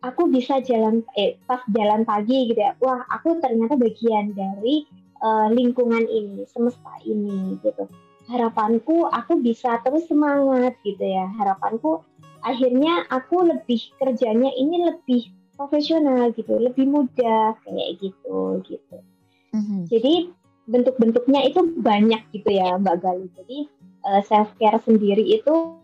aku 0.06 0.30
bisa 0.30 0.62
jalan 0.62 1.02
eh 1.18 1.42
pas 1.50 1.66
jalan 1.74 2.06
pagi 2.06 2.54
gitu 2.54 2.62
ya. 2.62 2.78
Wah 2.78 3.02
aku 3.10 3.42
ternyata 3.42 3.74
bagian 3.74 4.38
dari 4.38 4.86
uh, 5.26 5.50
lingkungan 5.50 6.06
ini 6.06 6.46
semesta 6.46 6.94
ini 7.02 7.58
gitu. 7.66 7.90
Harapanku 8.26 9.06
aku 9.10 9.38
bisa 9.42 9.82
terus 9.82 10.06
semangat 10.10 10.78
gitu 10.86 11.02
ya. 11.02 11.26
Harapanku 11.42 12.06
akhirnya 12.46 13.10
aku 13.10 13.50
lebih 13.50 13.82
kerjanya 13.98 14.54
ini 14.54 14.86
lebih 14.86 15.34
profesional 15.56 16.32
gitu, 16.36 16.56
lebih 16.60 16.86
mudah 16.88 17.56
kayak 17.64 17.90
gitu 18.00 18.62
gitu. 18.68 18.98
Mm-hmm. 19.56 19.82
Jadi 19.88 20.14
bentuk-bentuknya 20.68 21.42
itu 21.48 21.60
banyak 21.80 22.22
gitu 22.36 22.50
ya 22.52 22.76
Mbak 22.76 22.96
Gali. 23.02 23.28
Jadi 23.34 23.58
uh, 24.04 24.20
eh, 24.20 24.24
self 24.28 24.52
care 24.60 24.80
sendiri 24.84 25.24
itu 25.24 25.80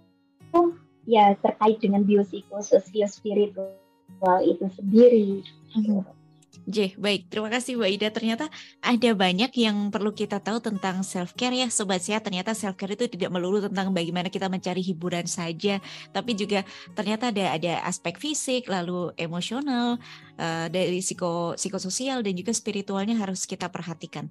ya 1.10 1.34
terkait 1.40 1.82
dengan 1.82 2.04
biopsikososio 2.06 3.08
spiritual 3.08 4.40
itu 4.44 4.66
sendiri. 4.76 5.42
Mm-hmm. 5.74 6.21
J, 6.68 7.00
baik. 7.00 7.32
Terima 7.32 7.48
kasih 7.48 7.80
Mbak 7.80 7.92
Ida. 7.96 8.10
Ternyata 8.12 8.46
ada 8.84 9.10
banyak 9.16 9.52
yang 9.56 9.88
perlu 9.88 10.12
kita 10.12 10.44
tahu 10.44 10.60
tentang 10.60 11.00
self 11.02 11.32
care 11.34 11.56
ya, 11.56 11.72
sobat 11.72 12.04
sehat. 12.04 12.28
Ternyata 12.28 12.52
self 12.52 12.76
care 12.76 12.92
itu 12.92 13.08
tidak 13.08 13.32
melulu 13.32 13.64
tentang 13.64 13.96
bagaimana 13.96 14.28
kita 14.28 14.52
mencari 14.52 14.84
hiburan 14.84 15.26
saja, 15.32 15.80
tapi 16.12 16.36
juga 16.36 16.68
ternyata 16.92 17.32
ada 17.32 17.56
ada 17.56 17.74
aspek 17.88 18.20
fisik, 18.20 18.68
lalu 18.68 19.16
emosional, 19.16 19.96
uh, 20.36 20.68
dari 20.68 21.00
psiko 21.00 21.56
psikososial 21.56 22.20
dan 22.20 22.36
juga 22.36 22.52
spiritualnya 22.52 23.16
harus 23.16 23.48
kita 23.48 23.72
perhatikan. 23.72 24.28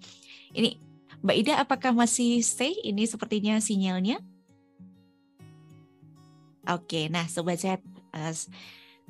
Ini 0.52 0.76
Mbak 1.24 1.36
Ida, 1.40 1.54
apakah 1.56 1.96
masih 1.96 2.44
stay? 2.44 2.76
Ini 2.84 3.08
sepertinya 3.08 3.56
sinyalnya. 3.58 4.20
Oke, 6.68 7.08
nah 7.08 7.24
sobat 7.26 7.64
sehat, 7.64 7.80
uh, 8.12 8.36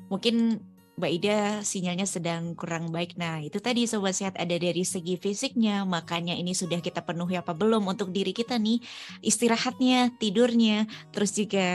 mungkin 0.07 0.63
Mbak 1.01 1.13
Ida 1.17 1.39
sinyalnya 1.65 2.05
sedang 2.05 2.53
kurang 2.53 2.93
baik. 2.93 3.17
Nah, 3.17 3.41
itu 3.41 3.57
tadi 3.57 3.89
sobat 3.89 4.13
sehat 4.13 4.37
ada 4.37 4.53
dari 4.53 4.85
segi 4.85 5.17
fisiknya, 5.17 5.81
makanya 5.81 6.37
ini 6.37 6.53
sudah 6.53 6.77
kita 6.77 7.01
penuhi 7.01 7.41
apa 7.41 7.57
belum 7.57 7.89
untuk 7.89 8.13
diri 8.13 8.37
kita 8.37 8.61
nih, 8.61 8.77
istirahatnya, 9.25 10.13
tidurnya, 10.21 10.85
terus 11.09 11.33
juga 11.33 11.65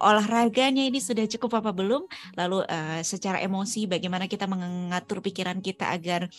olahraganya 0.00 0.80
ini 0.80 0.96
sudah 0.96 1.28
cukup 1.28 1.60
apa 1.60 1.76
belum? 1.76 2.08
Lalu 2.40 2.64
uh, 2.64 3.04
secara 3.04 3.44
emosi 3.44 3.84
bagaimana 3.84 4.32
kita 4.32 4.48
mengatur 4.48 5.20
pikiran 5.20 5.60
kita 5.60 5.92
agar 5.92 6.32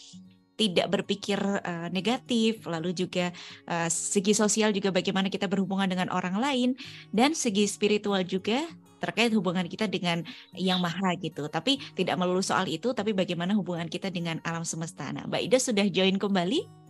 tidak 0.57 0.87
berpikir 0.89 1.37
uh, 1.37 1.93
negatif, 1.93 2.65
lalu 2.65 2.95
juga 2.95 3.29
uh, 3.69 3.85
segi 3.91 4.33
sosial 4.33 4.73
juga 4.73 4.89
bagaimana 4.89 5.29
kita 5.29 5.45
berhubungan 5.45 5.85
dengan 5.85 6.09
orang 6.09 6.41
lain 6.41 6.69
dan 7.13 7.37
segi 7.37 7.69
spiritual 7.69 8.25
juga 8.25 8.65
terkait 8.99 9.31
hubungan 9.35 9.65
kita 9.67 9.85
dengan 9.87 10.23
yang 10.55 10.79
maha 10.79 11.15
gitu. 11.19 11.47
Tapi 11.47 11.79
tidak 11.93 12.15
melulu 12.19 12.41
soal 12.41 12.67
itu, 12.67 12.91
tapi 12.91 13.11
bagaimana 13.11 13.53
hubungan 13.53 13.87
kita 13.87 14.09
dengan 14.09 14.39
alam 14.43 14.63
semesta. 14.63 15.09
Nah, 15.11 15.27
Mbak 15.27 15.41
Ida 15.51 15.57
sudah 15.59 15.85
join 15.89 16.17
kembali? 16.19 16.85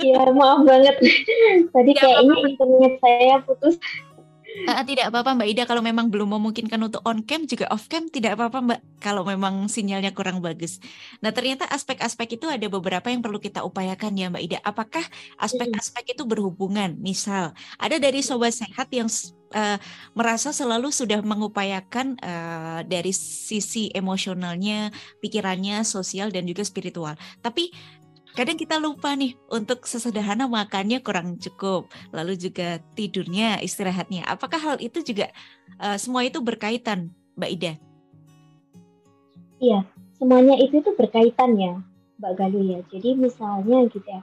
Iya, 0.00 0.32
maaf 0.32 0.64
banget. 0.64 0.96
Tadi 1.74 1.90
kayaknya 1.92 2.36
internet 2.48 2.94
saya 3.04 3.34
putus. 3.44 3.76
Uh, 4.50 4.82
tidak 4.82 5.14
apa-apa 5.14 5.38
Mbak 5.38 5.48
Ida 5.54 5.62
kalau 5.62 5.78
memang 5.78 6.10
belum 6.10 6.34
memungkinkan 6.34 6.80
untuk 6.82 7.06
on 7.06 7.22
cam 7.22 7.46
juga 7.46 7.70
off 7.70 7.86
cam 7.86 8.10
tidak 8.10 8.34
apa-apa 8.34 8.58
Mbak 8.58 8.80
kalau 8.98 9.22
memang 9.22 9.70
sinyalnya 9.70 10.10
kurang 10.10 10.42
bagus. 10.42 10.82
Nah 11.22 11.30
ternyata 11.30 11.70
aspek-aspek 11.70 12.34
itu 12.34 12.50
ada 12.50 12.66
beberapa 12.66 13.06
yang 13.14 13.22
perlu 13.22 13.38
kita 13.38 13.62
upayakan 13.62 14.10
ya 14.18 14.26
Mbak 14.26 14.42
Ida. 14.42 14.58
Apakah 14.66 15.06
aspek-aspek 15.38 16.18
itu 16.18 16.26
berhubungan? 16.26 16.98
Misal 16.98 17.54
ada 17.78 17.96
dari 18.02 18.26
sobat 18.26 18.50
sehat 18.58 18.90
yang 18.90 19.06
uh, 19.54 19.78
merasa 20.14 20.54
selalu 20.54 20.90
sudah 20.94 21.22
mengupayakan 21.22 22.18
uh, 22.22 22.80
dari 22.86 23.10
sisi 23.14 23.90
emosionalnya, 23.94 24.94
pikirannya, 25.18 25.82
sosial 25.82 26.30
dan 26.30 26.46
juga 26.46 26.62
spiritual. 26.66 27.14
Tapi 27.42 27.70
kadang 28.34 28.54
kita 28.54 28.78
lupa 28.78 29.14
nih 29.18 29.34
untuk 29.50 29.86
sesederhana 29.86 30.46
makannya 30.46 31.02
kurang 31.02 31.38
cukup, 31.38 31.90
lalu 32.14 32.38
juga 32.38 32.78
tidurnya, 32.94 33.58
istirahatnya. 33.62 34.26
Apakah 34.26 34.58
hal 34.58 34.76
itu 34.78 35.02
juga 35.02 35.30
uh, 35.82 35.98
semua 35.98 36.22
itu 36.22 36.38
berkaitan, 36.38 37.10
Mbak 37.34 37.50
Ida? 37.50 37.72
Iya, 39.60 39.84
semuanya 40.16 40.56
itu 40.56 40.80
tuh 40.80 40.96
berkaitan 40.96 41.58
ya, 41.58 41.76
Mbak 42.22 42.32
Galuh 42.38 42.64
ya. 42.64 42.78
Jadi 42.88 43.18
misalnya 43.18 43.84
gitu 43.92 44.08
ya, 44.08 44.22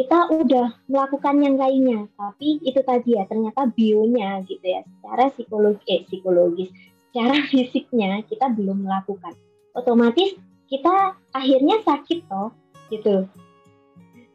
kita 0.00 0.32
udah 0.32 0.80
melakukan 0.88 1.44
yang 1.44 1.60
lainnya, 1.60 2.08
tapi 2.16 2.56
itu 2.64 2.80
tadi 2.80 3.20
ya 3.20 3.28
ternyata 3.28 3.68
bionya 3.68 4.40
gitu 4.48 4.64
ya, 4.64 4.80
secara 4.80 5.28
psikologi, 5.28 5.84
eh, 5.92 6.00
psikologis, 6.08 6.72
secara 7.12 7.36
fisiknya 7.52 8.24
kita 8.24 8.48
belum 8.48 8.88
melakukan. 8.88 9.36
Otomatis 9.76 10.40
kita 10.72 11.20
akhirnya 11.36 11.84
sakit 11.84 12.24
toh, 12.32 12.48
gitu. 12.88 13.28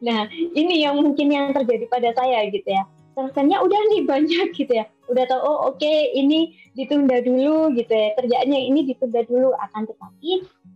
Nah, 0.06 0.30
ini 0.30 0.86
yang 0.86 1.02
mungkin 1.02 1.34
yang 1.34 1.50
terjadi 1.50 1.90
pada 1.90 2.14
saya 2.14 2.46
gitu 2.46 2.70
ya. 2.70 2.86
Rasanya 3.18 3.58
udah 3.58 3.80
nih 3.90 4.02
banyak 4.06 4.54
gitu 4.54 4.70
ya. 4.70 4.86
Udah 5.06 5.24
tahu 5.26 5.40
oh 5.40 5.58
oke 5.70 5.78
okay, 5.78 6.12
ini 6.14 6.54
ditunda 6.74 7.22
dulu 7.22 7.72
gitu 7.74 7.92
ya. 7.92 8.14
Kerjaannya 8.18 8.60
ini 8.70 8.80
ditunda 8.90 9.22
dulu 9.26 9.54
akan 9.54 9.82
tetapi 9.88 10.30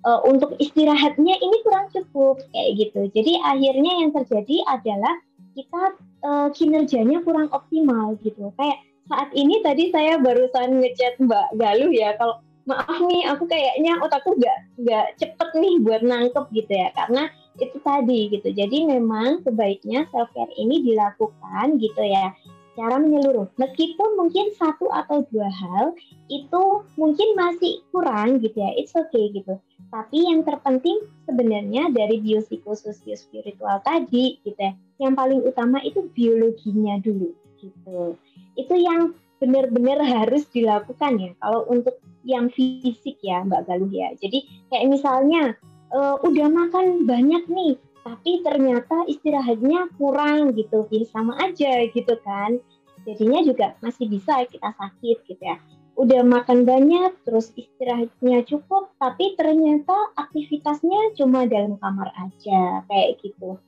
uh, 0.07 0.21
untuk 0.27 0.57
istirahatnya 0.57 1.35
ini 1.37 1.57
kurang 1.67 1.87
cukup 1.93 2.41
kayak 2.55 2.71
gitu. 2.79 3.01
Jadi 3.13 3.33
akhirnya 3.43 3.93
yang 4.05 4.11
terjadi 4.15 4.57
adalah 4.71 5.15
kita 5.55 5.83
uh, 6.25 6.49
kinerjanya 6.55 7.21
kurang 7.27 7.51
optimal 7.51 8.17
gitu. 8.23 8.55
Kayak 8.57 8.79
saat 9.11 9.31
ini 9.35 9.59
tadi 9.67 9.91
saya 9.91 10.23
barusan 10.23 10.79
ngechat 10.81 11.19
Mbak 11.19 11.59
Galuh 11.59 11.91
ya 11.91 12.15
kalau 12.15 12.39
maaf 12.69 13.03
nih 13.03 13.27
aku 13.27 13.51
kayaknya 13.51 13.99
otakku 13.99 14.39
nggak 14.39 14.59
nggak 14.79 15.07
cepet 15.19 15.51
nih 15.59 15.75
buat 15.83 16.07
nangkep 16.07 16.45
gitu 16.55 16.71
ya 16.71 16.95
karena 16.95 17.27
itu 17.59 17.77
tadi 17.83 18.21
gitu. 18.31 18.49
Jadi 18.55 18.87
memang 18.87 19.43
sebaiknya 19.43 20.07
self 20.15 20.31
care 20.33 20.55
ini 20.55 20.81
dilakukan 20.87 21.77
gitu 21.83 22.03
ya 22.07 22.33
secara 22.81 22.97
menyeluruh. 22.97 23.45
Meskipun 23.61 24.17
mungkin 24.17 24.57
satu 24.57 24.89
atau 24.89 25.21
dua 25.29 25.53
hal 25.53 25.93
itu 26.33 26.63
mungkin 26.97 27.29
masih 27.37 27.85
kurang 27.93 28.41
gitu 28.41 28.57
ya, 28.57 28.73
it's 28.73 28.97
okay 28.97 29.29
gitu. 29.37 29.61
Tapi 29.93 30.25
yang 30.25 30.49
terpenting 30.49 30.97
sebenarnya 31.29 31.93
dari 31.93 32.25
biopsikososio 32.25 33.13
spiritual 33.21 33.85
tadi 33.85 34.41
gitu 34.41 34.57
ya, 34.57 34.73
yang 34.97 35.13
paling 35.13 35.45
utama 35.45 35.77
itu 35.85 36.09
biologinya 36.17 36.97
dulu 37.05 37.37
gitu. 37.61 38.17
Itu 38.57 38.75
yang 38.81 39.13
benar-benar 39.45 40.01
harus 40.01 40.49
dilakukan 40.49 41.21
ya. 41.21 41.37
Kalau 41.37 41.69
untuk 41.69 42.01
yang 42.25 42.49
fisik 42.49 43.21
ya 43.21 43.45
Mbak 43.45 43.69
Galuh 43.69 43.93
ya. 43.93 44.17
Jadi 44.17 44.49
kayak 44.73 44.89
misalnya 44.89 45.53
uh, 45.93 46.17
udah 46.25 46.49
makan 46.49 47.05
banyak 47.05 47.45
nih, 47.45 47.77
tapi 48.03 48.41
ternyata 48.45 49.05
istirahatnya 49.09 49.93
kurang 50.01 50.57
gitu, 50.57 50.87
ya 50.91 51.05
sama 51.09 51.37
aja 51.41 51.87
gitu 51.91 52.15
kan. 52.25 52.61
Jadinya 53.09 53.41
juga 53.41 53.67
masih 53.81 54.13
bisa 54.13 54.45
kita 54.45 54.77
sakit 54.77 55.25
gitu 55.25 55.41
ya 55.41 55.57
udah 56.01 56.25
makan 56.25 56.65
banyak, 56.65 57.13
terus 57.29 57.53
istirahatnya 57.53 58.41
cukup, 58.49 58.89
tapi 58.97 59.37
ternyata 59.37 59.93
aktivitasnya 60.17 61.13
cuma 61.21 61.45
dalam 61.45 61.77
kamar 61.77 62.09
aja, 62.17 62.81
kayak 62.89 63.21
gitu. 63.21 63.61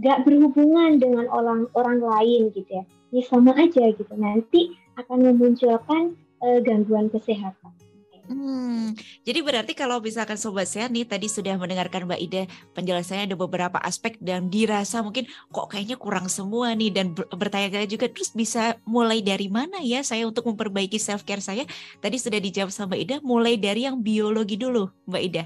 Gak 0.00 0.24
berhubungan 0.24 0.96
dengan 0.96 1.28
orang 1.28 1.68
orang 1.76 2.00
lain 2.00 2.54
gitu 2.56 2.70
ya. 2.70 2.84
Ya 3.12 3.22
sama 3.28 3.52
aja 3.52 3.92
gitu. 3.92 4.14
Nanti 4.16 4.78
akan 4.96 5.28
memunculkan 5.28 6.16
uh, 6.40 6.58
gangguan 6.64 7.12
kesehatan. 7.12 7.72
Hmm, 8.28 8.92
jadi 9.24 9.40
berarti 9.40 9.72
kalau 9.72 10.04
misalkan 10.04 10.36
Sobat 10.36 10.68
Sehat 10.68 10.92
nih 10.92 11.08
tadi 11.08 11.32
sudah 11.32 11.56
mendengarkan 11.56 12.04
Mbak 12.04 12.20
Ida 12.20 12.42
penjelasannya 12.76 13.32
ada 13.32 13.36
beberapa 13.40 13.80
aspek 13.80 14.20
dan 14.20 14.52
dirasa 14.52 15.00
mungkin 15.00 15.24
kok 15.48 15.72
kayaknya 15.72 15.96
kurang 15.96 16.28
semua 16.28 16.76
nih 16.76 16.92
dan 16.92 17.16
bertanya-tanya 17.16 17.88
juga 17.88 18.04
terus 18.12 18.28
bisa 18.36 18.76
mulai 18.84 19.24
dari 19.24 19.48
mana 19.48 19.80
ya 19.80 20.04
saya 20.04 20.28
untuk 20.28 20.44
memperbaiki 20.44 21.00
self 21.00 21.24
care 21.24 21.40
saya? 21.40 21.64
Tadi 22.04 22.20
sudah 22.20 22.36
dijawab 22.36 22.68
sama 22.68 22.92
Mbak 22.92 23.00
Ida, 23.00 23.16
mulai 23.24 23.56
dari 23.56 23.88
yang 23.88 23.96
biologi 24.04 24.60
dulu, 24.60 24.92
Mbak 25.08 25.22
Ida. 25.24 25.44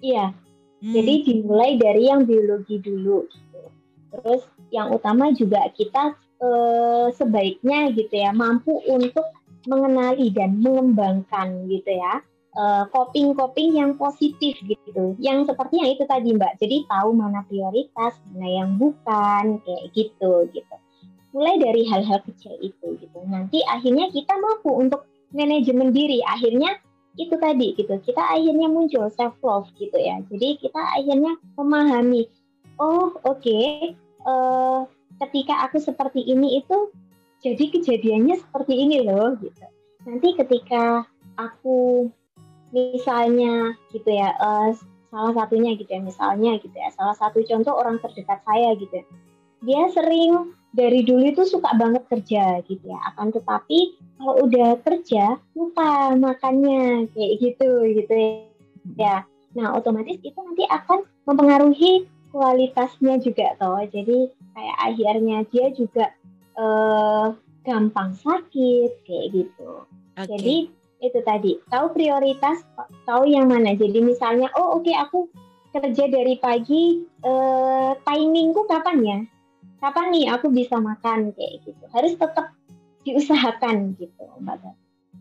Iya. 0.00 0.32
Hmm. 0.80 0.92
Jadi 0.96 1.12
dimulai 1.28 1.76
dari 1.76 2.08
yang 2.08 2.24
biologi 2.24 2.80
dulu. 2.80 3.28
Gitu. 3.28 3.60
Terus 4.16 4.42
yang 4.72 4.96
utama 4.96 5.28
juga 5.36 5.60
kita 5.76 6.16
eh, 6.40 7.06
sebaiknya 7.12 7.92
gitu 7.92 8.14
ya 8.16 8.32
mampu 8.32 8.80
untuk 8.88 9.28
mengenali 9.66 10.30
dan 10.30 10.60
mengembangkan 10.60 11.68
gitu 11.68 11.92
ya. 11.94 12.20
Coping-coping 12.94 13.74
uh, 13.74 13.76
yang 13.82 13.90
positif 13.98 14.54
gitu. 14.62 15.18
Yang 15.18 15.50
sepertinya 15.50 15.90
itu 15.90 16.06
tadi 16.06 16.30
mbak. 16.38 16.54
Jadi 16.62 16.86
tahu 16.86 17.10
mana 17.10 17.42
prioritas 17.50 18.14
mana 18.30 18.46
yang 18.46 18.78
bukan 18.78 19.58
kayak 19.66 19.84
gitu 19.90 20.46
gitu. 20.54 20.76
Mulai 21.34 21.58
dari 21.58 21.82
hal-hal 21.90 22.22
kecil 22.22 22.54
itu 22.62 22.94
gitu. 23.02 23.18
Nanti 23.26 23.58
akhirnya 23.66 24.06
kita 24.14 24.38
mampu 24.38 24.70
untuk 24.70 25.02
manajemen 25.34 25.90
diri. 25.90 26.22
Akhirnya 26.22 26.78
itu 27.18 27.34
tadi 27.34 27.74
gitu. 27.74 27.98
Kita 27.98 28.22
akhirnya 28.22 28.70
muncul 28.70 29.10
self 29.10 29.34
love 29.42 29.66
gitu 29.74 29.98
ya. 29.98 30.22
Jadi 30.30 30.62
kita 30.62 30.78
akhirnya 30.78 31.34
memahami 31.58 32.30
oh 32.78 33.14
oke 33.22 33.38
okay, 33.42 33.94
uh, 34.26 34.86
ketika 35.22 35.66
aku 35.66 35.78
seperti 35.78 36.26
ini 36.26 36.62
itu 36.62 36.90
jadi 37.44 37.64
kejadiannya 37.76 38.40
seperti 38.40 38.72
ini 38.72 39.04
loh 39.04 39.36
gitu. 39.36 39.68
Nanti 40.08 40.32
ketika 40.32 41.04
aku 41.36 42.08
misalnya 42.72 43.76
gitu 43.92 44.08
ya 44.08 44.32
uh, 44.40 44.72
salah 45.12 45.36
satunya 45.36 45.76
gitu 45.76 45.92
ya 45.92 46.02
misalnya 46.02 46.58
gitu 46.58 46.74
ya 46.74 46.90
salah 46.96 47.14
satu 47.14 47.44
contoh 47.44 47.76
orang 47.76 48.00
terdekat 48.00 48.40
saya 48.48 48.72
gitu 48.80 49.04
ya. 49.04 49.04
Dia 49.64 49.82
sering 49.92 50.56
dari 50.74 51.04
dulu 51.04 51.30
itu 51.30 51.44
suka 51.44 51.76
banget 51.76 52.08
kerja 52.08 52.64
gitu 52.64 52.84
ya. 52.88 52.98
Akan 53.12 53.28
tetapi 53.30 54.00
kalau 54.16 54.34
udah 54.48 54.80
kerja 54.80 55.36
lupa 55.52 56.16
makannya 56.16 57.12
kayak 57.12 57.32
gitu 57.44 57.70
gitu 57.92 58.14
ya. 58.96 59.28
Nah 59.52 59.76
otomatis 59.76 60.16
itu 60.24 60.36
nanti 60.40 60.64
akan 60.66 61.04
mempengaruhi 61.28 62.08
kualitasnya 62.34 63.20
juga 63.22 63.54
toh. 63.60 63.78
Jadi 63.84 64.32
kayak 64.56 64.76
akhirnya 64.82 65.36
dia 65.48 65.70
juga 65.70 66.10
uh, 66.58 67.34
gampang 67.64 68.12
sakit 68.14 68.90
kayak 69.08 69.26
gitu. 69.32 69.88
Okay. 70.14 70.28
Jadi 70.30 70.56
itu 71.04 71.20
tadi 71.24 71.60
tahu 71.68 71.92
prioritas, 71.92 72.64
tahu 73.04 73.28
yang 73.28 73.50
mana. 73.50 73.76
Jadi 73.76 74.00
misalnya, 74.00 74.48
oh 74.56 74.80
oke 74.80 74.88
okay, 74.88 74.96
aku 74.96 75.28
kerja 75.74 76.06
dari 76.06 76.38
pagi, 76.38 77.02
eh, 77.02 77.92
timingku 78.06 78.64
kapan 78.70 78.98
ya? 79.02 79.18
Kapan 79.82 80.14
nih 80.14 80.32
aku 80.32 80.48
bisa 80.48 80.80
makan 80.80 81.34
kayak 81.36 81.66
gitu? 81.66 81.84
Harus 81.92 82.16
tetap 82.16 82.56
diusahakan 83.04 83.98
gitu, 84.00 84.24
Mbak. 84.40 84.64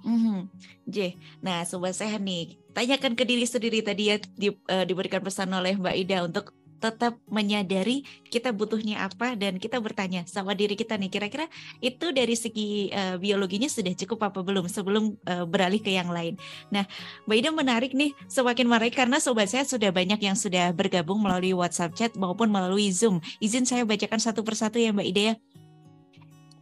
Mm-hmm. 0.04 0.40
J, 0.88 1.16
nah 1.40 1.64
sobat 1.64 1.96
sehat 1.96 2.20
nih, 2.24 2.60
tanyakan 2.76 3.16
ke 3.16 3.24
diri 3.24 3.48
sendiri 3.48 3.80
tadi 3.80 4.12
ya 4.12 4.20
di, 4.36 4.52
uh, 4.52 4.84
diberikan 4.84 5.24
pesan 5.24 5.52
oleh 5.52 5.80
Mbak 5.80 5.96
Ida 5.96 6.18
untuk 6.28 6.52
tetap 6.84 7.16
menyadari 7.32 8.04
kita 8.28 8.52
butuhnya 8.52 9.08
apa 9.08 9.40
dan 9.40 9.56
kita 9.56 9.80
bertanya 9.80 10.28
sama 10.28 10.52
diri 10.52 10.76
kita 10.76 11.00
nih 11.00 11.08
kira-kira 11.08 11.48
itu 11.80 12.12
dari 12.12 12.36
segi 12.36 12.92
uh, 12.92 13.16
biologinya 13.16 13.72
sudah 13.72 13.96
cukup 13.96 14.28
apa 14.28 14.44
belum 14.44 14.68
sebelum 14.68 15.16
uh, 15.24 15.48
beralih 15.48 15.80
ke 15.80 15.96
yang 15.96 16.12
lain. 16.12 16.36
Nah, 16.68 16.84
Mbak 17.24 17.38
Ida 17.40 17.50
menarik 17.56 17.92
nih 17.96 18.12
semakin 18.28 18.68
menarik 18.68 18.92
karena 18.92 19.24
sobat 19.24 19.48
saya 19.48 19.64
sudah 19.64 19.96
banyak 19.96 20.20
yang 20.20 20.36
sudah 20.36 20.76
bergabung 20.76 21.24
melalui 21.24 21.56
WhatsApp 21.56 21.96
chat 21.96 22.12
maupun 22.20 22.52
melalui 22.52 22.92
Zoom. 22.92 23.24
Izin 23.40 23.64
saya 23.64 23.88
bacakan 23.88 24.20
satu 24.20 24.44
persatu 24.44 24.76
ya 24.76 24.92
Mbak 24.92 25.08
Ida 25.08 25.24
ya. 25.24 25.36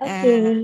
Oke. 0.01 0.05
Okay. 0.05 0.37
Uh, 0.37 0.61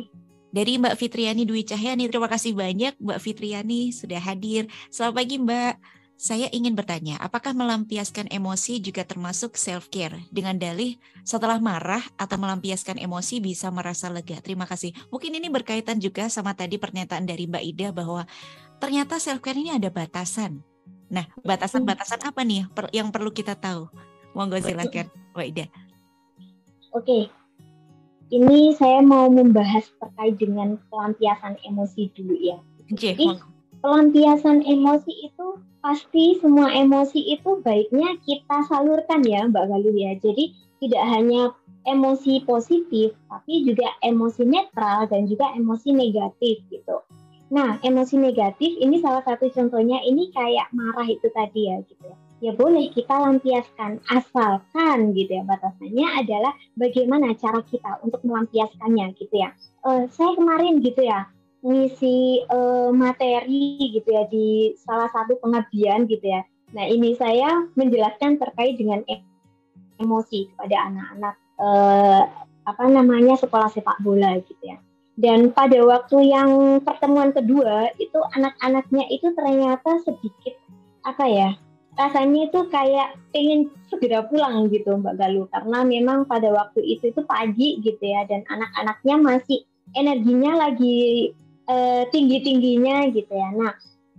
dari 0.48 0.80
Mbak 0.80 0.96
Fitriani 0.96 1.44
Dwi 1.44 1.68
Cahyani, 1.68 2.08
terima 2.08 2.32
kasih 2.32 2.56
banyak 2.56 2.96
Mbak 2.98 3.20
Fitriani 3.20 3.92
sudah 3.92 4.22
hadir. 4.22 4.72
Selamat 4.88 5.14
pagi 5.22 5.36
Mbak. 5.38 5.97
Saya 6.18 6.50
ingin 6.50 6.74
bertanya, 6.74 7.22
apakah 7.22 7.54
melampiaskan 7.54 8.26
emosi 8.34 8.82
juga 8.82 9.06
termasuk 9.06 9.54
self-care? 9.54 10.26
Dengan 10.34 10.58
dalih, 10.58 10.98
setelah 11.22 11.62
marah 11.62 12.02
atau 12.18 12.42
melampiaskan 12.42 12.98
emosi 12.98 13.38
bisa 13.38 13.70
merasa 13.70 14.10
lega. 14.10 14.42
Terima 14.42 14.66
kasih. 14.66 14.98
Mungkin 15.14 15.38
ini 15.38 15.46
berkaitan 15.54 16.02
juga 16.02 16.26
sama 16.26 16.58
tadi 16.58 16.82
pernyataan 16.82 17.30
dari 17.30 17.46
Mbak 17.46 17.64
Ida 17.70 17.88
bahwa 17.94 18.26
ternyata 18.82 19.22
self-care 19.22 19.62
ini 19.62 19.78
ada 19.78 19.94
batasan. 19.94 20.66
Nah, 21.14 21.30
batasan-batasan 21.46 22.26
apa 22.26 22.42
nih 22.42 22.66
yang 22.98 23.14
perlu 23.14 23.30
kita 23.30 23.54
tahu? 23.54 23.86
Monggo 24.34 24.58
silakan, 24.58 25.14
Mbak 25.38 25.48
Ida. 25.54 25.66
Oke, 26.98 27.30
ini 28.34 28.74
saya 28.74 29.06
mau 29.06 29.30
membahas 29.30 29.86
terkait 30.02 30.34
dengan 30.42 30.82
pelampiasan 30.90 31.62
emosi 31.62 32.10
dulu 32.18 32.34
ya. 32.42 32.58
Jadi, 32.90 33.38
pelampiasan 33.82 34.66
emosi 34.66 35.32
itu 35.32 35.48
pasti 35.82 36.36
semua 36.42 36.74
emosi 36.74 37.38
itu 37.38 37.62
baiknya 37.64 38.18
kita 38.26 38.66
salurkan 38.68 39.24
ya 39.24 39.46
Mbak 39.48 39.66
Galuh 39.72 39.96
ya. 39.96 40.18
Jadi 40.20 40.54
tidak 40.78 41.04
hanya 41.10 41.54
emosi 41.88 42.44
positif, 42.44 43.16
tapi 43.32 43.64
juga 43.64 43.88
emosi 44.04 44.44
netral 44.46 45.08
dan 45.10 45.26
juga 45.26 45.50
emosi 45.56 45.96
negatif 45.96 46.62
gitu. 46.70 47.02
Nah, 47.48 47.80
emosi 47.80 48.20
negatif 48.20 48.76
ini 48.76 49.00
salah 49.00 49.24
satu 49.24 49.48
contohnya 49.48 50.04
ini 50.04 50.28
kayak 50.36 50.68
marah 50.76 51.08
itu 51.08 51.32
tadi 51.32 51.72
ya 51.72 51.80
gitu 51.88 52.04
ya. 52.04 52.18
Ya 52.38 52.52
boleh 52.54 52.94
kita 52.94 53.18
lampiaskan 53.18 53.98
asalkan 54.14 55.18
gitu 55.18 55.42
ya 55.42 55.44
batasannya 55.48 56.06
adalah 56.22 56.54
bagaimana 56.78 57.34
cara 57.34 57.66
kita 57.66 57.98
untuk 58.06 58.22
melampiaskannya 58.22 59.18
gitu 59.18 59.42
ya. 59.42 59.56
Uh, 59.82 60.06
saya 60.12 60.38
kemarin 60.38 60.84
gitu 60.86 61.02
ya 61.02 61.26
ngisi 61.68 62.48
uh, 62.48 62.90
materi 62.96 63.92
gitu 63.92 64.08
ya 64.08 64.24
di 64.32 64.72
salah 64.80 65.12
satu 65.12 65.36
pengabdian 65.44 66.08
gitu 66.08 66.24
ya. 66.24 66.42
Nah 66.72 66.88
ini 66.88 67.16
saya 67.20 67.68
menjelaskan 67.76 68.40
terkait 68.40 68.80
dengan 68.80 69.04
emosi 70.00 70.48
kepada 70.56 70.76
anak-anak 70.88 71.36
uh, 71.60 72.24
apa 72.68 72.84
namanya 72.88 73.36
sekolah 73.36 73.68
sepak 73.72 74.00
bola 74.00 74.40
gitu 74.44 74.64
ya. 74.64 74.80
Dan 75.18 75.50
pada 75.52 75.82
waktu 75.82 76.30
yang 76.30 76.80
pertemuan 76.86 77.34
kedua 77.34 77.90
itu 77.98 78.20
anak-anaknya 78.38 79.10
itu 79.10 79.34
ternyata 79.34 79.98
sedikit 80.06 80.56
apa 81.04 81.26
ya 81.26 81.50
rasanya 81.98 82.54
itu 82.54 82.60
kayak 82.70 83.18
pengen 83.34 83.74
segera 83.90 84.22
pulang 84.30 84.70
gitu 84.70 85.02
Mbak 85.02 85.18
Galuh 85.18 85.50
karena 85.50 85.82
memang 85.82 86.30
pada 86.30 86.54
waktu 86.54 86.86
itu 86.86 87.10
itu 87.10 87.26
pagi 87.26 87.82
gitu 87.82 88.04
ya 88.06 88.22
dan 88.30 88.46
anak-anaknya 88.46 89.18
masih 89.18 89.66
energinya 89.98 90.70
lagi 90.70 91.34
uh, 91.68 92.04
tinggi-tingginya 92.10 93.12
gitu 93.14 93.32
ya. 93.32 93.50
Nah 93.54 93.74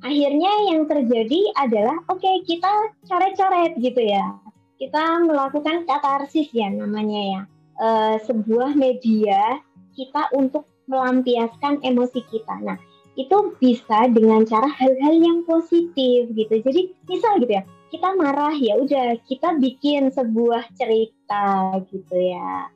akhirnya 0.04 0.52
yang 0.70 0.86
terjadi 0.86 1.40
adalah 1.58 1.96
oke 2.06 2.22
okay, 2.22 2.46
kita 2.46 2.70
coret-coret 3.10 3.74
gitu 3.82 3.98
ya 3.98 4.38
kita 4.78 5.26
melakukan 5.26 5.82
katarsis 5.90 6.46
ya 6.54 6.70
namanya 6.70 7.20
ya 7.34 7.40
uh, 7.82 8.16
sebuah 8.22 8.78
media 8.78 9.58
kita 9.98 10.30
untuk 10.30 10.70
melampiaskan 10.86 11.82
emosi 11.82 12.22
kita. 12.30 12.54
Nah 12.62 12.78
itu 13.18 13.58
bisa 13.58 14.06
dengan 14.14 14.46
cara 14.46 14.70
hal-hal 14.70 15.18
yang 15.18 15.42
positif 15.42 16.30
gitu. 16.30 16.54
Jadi 16.62 16.94
misal 17.10 17.42
gitu 17.42 17.58
ya 17.58 17.66
kita 17.90 18.14
marah 18.14 18.54
ya 18.54 18.78
udah 18.78 19.18
kita 19.26 19.58
bikin 19.58 20.14
sebuah 20.14 20.62
cerita 20.78 21.74
gitu 21.90 22.16
ya 22.16 22.68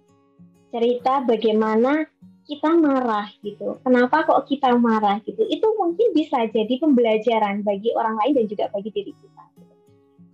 cerita 0.73 1.21
bagaimana 1.29 2.09
kita 2.43 2.75
marah 2.75 3.31
gitu. 3.41 3.79
Kenapa 3.87 4.27
kok 4.27 4.51
kita 4.51 4.75
marah 4.75 5.23
gitu? 5.23 5.43
Itu 5.47 5.75
mungkin 5.79 6.11
bisa 6.15 6.47
jadi 6.51 6.75
pembelajaran 6.83 7.63
bagi 7.63 7.95
orang 7.95 8.19
lain 8.23 8.43
dan 8.43 8.47
juga 8.51 8.65
bagi 8.75 8.91
diri 8.91 9.13
kita. 9.15 9.45
Gitu. 9.59 9.75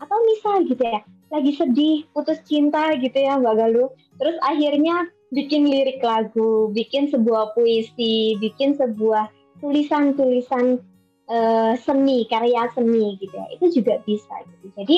Atau 0.00 0.18
misal 0.24 0.54
gitu 0.64 0.82
ya, 0.82 1.00
lagi 1.28 1.52
sedih, 1.52 2.08
putus 2.16 2.40
cinta 2.48 2.96
gitu 2.96 3.16
ya 3.16 3.36
Mbak 3.36 3.54
Galuh. 3.60 3.90
Terus 4.16 4.36
akhirnya 4.40 5.08
bikin 5.30 5.68
lirik 5.68 6.00
lagu, 6.00 6.72
bikin 6.72 7.12
sebuah 7.12 7.52
puisi, 7.52 8.40
bikin 8.40 8.74
sebuah 8.80 9.28
tulisan-tulisan 9.60 10.80
uh, 11.28 11.72
seni, 11.76 12.24
karya 12.26 12.72
seni 12.72 13.20
gitu 13.20 13.34
ya. 13.36 13.46
Itu 13.52 13.66
juga 13.68 14.00
bisa 14.08 14.34
gitu. 14.48 14.72
Jadi 14.80 14.96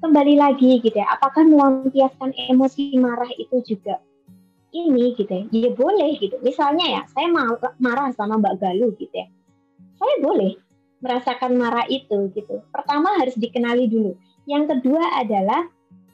kembali 0.00 0.34
lagi 0.40 0.80
gitu 0.80 0.96
ya, 0.96 1.12
apakah 1.12 1.44
melampiaskan 1.44 2.32
emosi 2.48 2.96
marah 2.96 3.28
itu 3.36 3.60
juga 3.76 4.00
ini 4.70 5.14
gitu 5.18 5.30
ya, 5.30 5.44
ya 5.50 5.70
boleh 5.74 6.16
gitu. 6.18 6.38
Misalnya 6.40 6.86
ya, 6.86 7.02
saya 7.10 7.26
marah 7.78 8.14
sama 8.14 8.38
Mbak 8.38 8.54
Galuh 8.62 8.94
gitu 8.98 9.14
ya. 9.14 9.26
Saya 9.98 10.14
boleh 10.22 10.56
merasakan 11.00 11.56
marah 11.56 11.88
itu 11.88 12.28
gitu. 12.36 12.60
Pertama 12.70 13.16
harus 13.18 13.34
dikenali 13.36 13.88
dulu 13.88 14.14
yang 14.48 14.66
kedua 14.66 15.20
adalah 15.20 15.68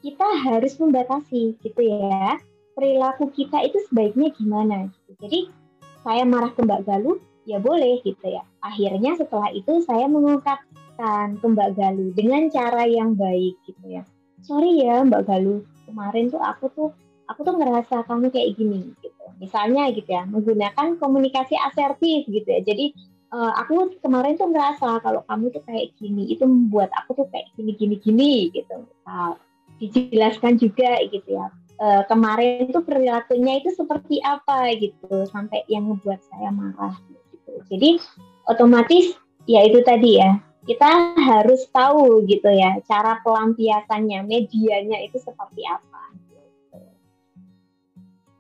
kita 0.05 0.27
harus 0.45 0.77
membatasi 0.77 1.57
gitu 1.63 1.81
ya. 1.81 2.37
Perilaku 2.77 3.33
kita 3.33 3.65
itu 3.65 3.81
sebaiknya 3.89 4.29
gimana 4.37 4.93
gitu. 4.93 5.11
Jadi 5.25 5.41
saya 6.05 6.23
marah 6.29 6.53
ke 6.53 6.61
Mbak 6.61 6.85
Galuh, 6.85 7.17
ya 7.49 7.57
boleh 7.57 8.05
gitu 8.05 8.27
ya. 8.29 8.45
Akhirnya 8.61 9.17
setelah 9.17 9.49
itu 9.57 9.81
saya 9.89 10.05
mengungkapkan 10.07 11.41
ke 11.41 11.47
Mbak 11.49 11.71
Galuh 11.81 12.13
dengan 12.13 12.53
cara 12.53 12.85
yang 12.85 13.17
baik 13.17 13.57
gitu 13.65 13.85
ya. 13.89 14.05
Sorry 14.45 14.85
ya 14.85 15.01
Mbak 15.03 15.25
Galuh, 15.25 15.65
kemarin 15.89 16.29
tuh 16.29 16.45
aku 16.45 16.69
tuh 16.77 16.91
aku 17.27 17.47
tuh 17.47 17.55
ngerasa 17.59 18.07
kamu 18.07 18.31
kayak 18.31 18.57
gini 18.57 18.95
gitu. 19.03 19.25
Misalnya 19.43 19.91
gitu 19.93 20.09
ya, 20.09 20.25
menggunakan 20.27 20.97
komunikasi 20.99 21.55
asertif 21.59 22.25
gitu 22.27 22.49
ya. 22.49 22.61
Jadi 22.63 22.97
uh, 23.35 23.53
aku 23.61 23.99
kemarin 24.01 24.39
tuh 24.39 24.51
ngerasa 24.51 25.03
kalau 25.03 25.23
kamu 25.27 25.53
tuh 25.53 25.63
kayak 25.67 25.93
gini 25.99 26.31
itu 26.33 26.47
membuat 26.47 26.91
aku 26.95 27.19
tuh 27.19 27.27
kayak 27.31 27.51
gini 27.59 27.73
gini 27.77 27.97
gini 28.01 28.33
gitu. 28.55 28.87
Uh, 29.05 29.35
dijelaskan 29.83 30.57
juga 30.57 31.03
gitu 31.11 31.37
ya. 31.37 31.53
Uh, 31.77 32.03
kemarin 32.09 32.73
tuh 32.73 32.81
perilakunya 32.81 33.61
itu 33.61 33.71
seperti 33.77 34.23
apa 34.25 34.73
gitu. 34.81 35.29
Sampai 35.29 35.67
yang 35.69 35.87
membuat 35.91 36.25
saya 36.33 36.49
marah 36.49 36.97
gitu. 37.11 37.53
Jadi 37.69 37.91
otomatis 38.49 39.19
ya 39.47 39.63
itu 39.63 39.83
tadi 39.85 40.19
ya 40.19 40.41
kita 40.67 41.15
harus 41.15 41.63
tahu 41.71 42.27
gitu 42.27 42.51
ya 42.51 42.83
cara 42.91 43.23
pelampiasannya 43.23 44.27
medianya 44.27 44.99
itu 45.07 45.23
seperti 45.23 45.63
apa 45.63 45.96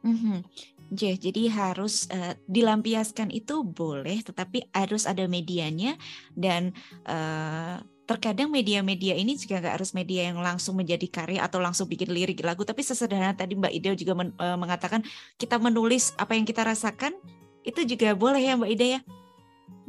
gitu. 0.06 0.14
Mm 0.14 0.18
-hmm. 0.22 0.38
J, 0.86 1.18
jadi 1.18 1.50
harus 1.50 2.06
uh, 2.14 2.38
dilampiaskan 2.46 3.34
itu 3.34 3.66
boleh, 3.66 4.22
tetapi 4.22 4.70
harus 4.70 5.02
ada 5.02 5.26
medianya 5.26 5.98
dan 6.38 6.70
uh, 7.10 7.82
terkadang 8.06 8.54
media-media 8.54 9.18
ini 9.18 9.34
juga 9.34 9.58
nggak 9.58 9.82
harus 9.82 9.90
media 9.90 10.30
yang 10.30 10.38
langsung 10.38 10.78
menjadi 10.78 11.10
karya 11.10 11.42
atau 11.42 11.58
langsung 11.58 11.90
bikin 11.90 12.14
lirik 12.14 12.38
lagu, 12.46 12.62
tapi 12.62 12.86
sesederhana 12.86 13.34
tadi 13.34 13.58
Mbak 13.58 13.72
Ida 13.74 13.90
juga 13.98 14.14
men, 14.14 14.30
uh, 14.38 14.54
mengatakan 14.54 15.02
kita 15.34 15.58
menulis 15.58 16.14
apa 16.22 16.38
yang 16.38 16.46
kita 16.46 16.62
rasakan 16.62 17.18
itu 17.66 17.82
juga 17.82 18.14
boleh 18.14 18.46
ya 18.46 18.54
Mbak 18.54 18.70
Ida 18.78 18.86
ya? 18.86 19.00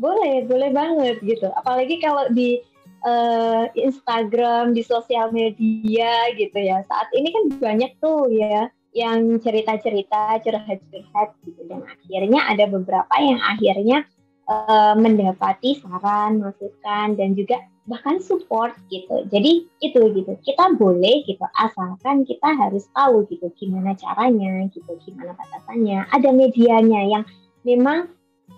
Boleh, 0.02 0.50
boleh 0.50 0.74
banget 0.74 1.22
gitu. 1.22 1.46
Apalagi 1.54 2.02
kalau 2.02 2.26
di 2.34 2.58
uh, 3.06 3.70
Instagram, 3.78 4.74
di 4.74 4.82
sosial 4.82 5.30
media 5.30 6.34
gitu 6.34 6.58
ya. 6.58 6.82
Saat 6.90 7.14
ini 7.14 7.30
kan 7.30 7.44
banyak 7.62 8.02
tuh 8.02 8.34
ya 8.34 8.74
yang 8.98 9.38
cerita-cerita 9.38 10.42
curhat-curhat 10.42 11.30
gitu 11.46 11.62
dan 11.70 11.86
akhirnya 11.86 12.42
ada 12.50 12.66
beberapa 12.66 13.14
yang 13.22 13.38
akhirnya 13.46 14.10
uh, 14.50 14.98
mendapati 14.98 15.78
saran, 15.78 16.42
masukan 16.42 17.14
dan 17.14 17.38
juga 17.38 17.62
bahkan 17.86 18.18
support 18.18 18.74
gitu. 18.90 19.30
Jadi 19.30 19.70
itu 19.86 20.02
gitu. 20.18 20.34
Kita 20.42 20.74
boleh 20.74 21.22
gitu 21.30 21.46
asalkan 21.62 22.26
kita 22.26 22.58
harus 22.58 22.90
tahu 22.98 23.30
gitu 23.30 23.54
gimana 23.62 23.94
caranya 23.94 24.66
gitu, 24.74 24.98
gimana 25.06 25.38
batasannya. 25.38 26.10
Ada 26.10 26.34
medianya 26.34 27.02
yang 27.06 27.24
memang 27.62 28.10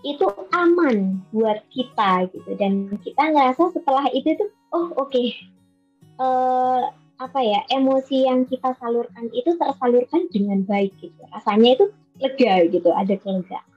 itu 0.06 0.26
aman 0.56 1.20
buat 1.36 1.60
kita 1.74 2.32
gitu 2.32 2.56
dan 2.56 2.88
kita 3.04 3.36
ngerasa 3.36 3.74
setelah 3.76 4.06
itu 4.16 4.38
tuh 4.38 4.50
oh 4.72 4.94
oke 4.96 5.12
okay, 5.12 5.36
eh, 6.22 6.82
apa 7.20 7.40
ya 7.44 7.60
emosi 7.68 8.24
yang 8.32 8.48
kita 8.48 8.72
salurkan 8.80 9.28
itu 9.36 9.52
tersalurkan 9.60 10.32
dengan 10.32 10.64
baik 10.64 10.96
gitu 11.04 11.20
rasanya 11.36 11.76
itu 11.76 11.86
lega 12.24 12.56
gitu 12.72 12.90
ada 12.96 13.16
kelegaan 13.20 13.68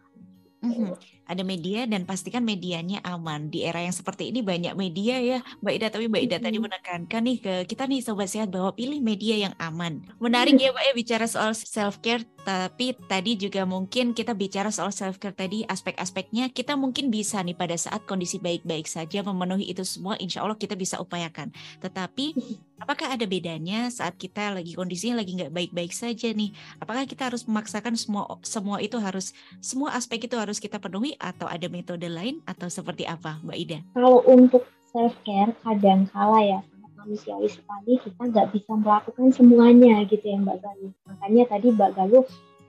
mm-hmm. 0.63 0.95
Ada 1.33 1.43
media 1.43 1.89
dan 1.89 2.05
pastikan 2.05 2.45
medianya 2.45 3.01
aman. 3.03 3.49
Di 3.49 3.65
era 3.65 3.81
yang 3.81 3.97
seperti 3.97 4.29
ini 4.29 4.45
banyak 4.45 4.77
media 4.77 5.17
ya 5.19 5.39
Mbak 5.65 5.73
Ida. 5.81 5.89
Tapi 5.89 6.05
Mbak 6.13 6.23
Ida 6.29 6.37
tadi 6.39 6.59
menekankan 6.61 7.23
nih 7.25 7.39
ke 7.41 7.55
kita 7.67 7.89
nih 7.89 8.05
sobat 8.05 8.29
sehat 8.29 8.53
bahwa 8.53 8.77
pilih 8.77 9.01
media 9.01 9.49
yang 9.49 9.55
aman. 9.57 10.05
Menarik 10.21 10.55
mm-hmm. 10.55 10.69
ya 10.69 10.77
Mbak 10.77 10.85
ya 10.85 10.93
bicara 10.93 11.27
soal 11.27 11.53
self 11.57 12.05
care 12.05 12.29
tapi 12.43 12.99
tadi 13.07 13.39
juga 13.39 13.63
mungkin 13.63 14.11
kita 14.19 14.35
bicara 14.35 14.75
soal 14.75 14.91
self 14.91 15.23
care 15.23 15.35
tadi 15.35 15.63
aspek-aspeknya 15.63 16.51
kita 16.51 16.75
mungkin 16.75 17.07
bisa 17.07 17.39
nih 17.39 17.55
pada 17.55 17.79
saat 17.79 18.03
kondisi 18.03 18.43
baik-baik 18.43 18.91
saja 18.91 19.23
memenuhi 19.23 19.71
itu 19.71 19.87
semua 19.87 20.19
insya 20.19 20.43
Allah 20.43 20.59
kita 20.59 20.75
bisa 20.75 20.99
upayakan. 20.99 21.55
Tetapi 21.79 22.35
apakah 22.83 23.15
ada 23.15 23.23
bedanya 23.31 23.87
saat 23.95 24.19
kita 24.19 24.59
lagi 24.59 24.75
kondisinya 24.75 25.23
lagi 25.23 25.39
nggak 25.39 25.55
baik-baik 25.55 25.95
saja 25.95 26.35
nih? 26.35 26.51
Apakah 26.83 27.07
kita 27.07 27.31
harus 27.31 27.47
memaksakan 27.47 27.95
semua 27.95 28.27
semua 28.43 28.83
itu 28.83 28.99
harus 28.99 29.31
semua 29.63 29.95
aspek 29.95 30.27
itu 30.27 30.35
harus 30.35 30.59
kita 30.59 30.83
penuhi 30.83 31.15
atau 31.23 31.47
ada 31.47 31.71
metode 31.71 32.11
lain 32.11 32.43
atau 32.43 32.67
seperti 32.67 33.07
apa, 33.07 33.39
Mbak 33.47 33.59
Ida? 33.63 33.79
Kalau 33.95 34.27
untuk 34.27 34.67
self 34.91 35.15
care 35.23 35.55
kadang 35.63 36.11
kala 36.11 36.43
ya 36.43 36.61
manusiawi 36.99 37.51
sekali 37.51 37.99
kita 37.99 38.23
nggak 38.31 38.51
bisa 38.55 38.73
melakukan 38.79 39.31
semuanya 39.31 40.03
gitu 40.11 40.23
ya 40.27 40.39
Mbak 40.43 40.59
Galuh. 40.59 40.93
Makanya 41.07 41.43
tadi 41.47 41.67
Mbak 41.71 41.91
Galuh 41.95 42.25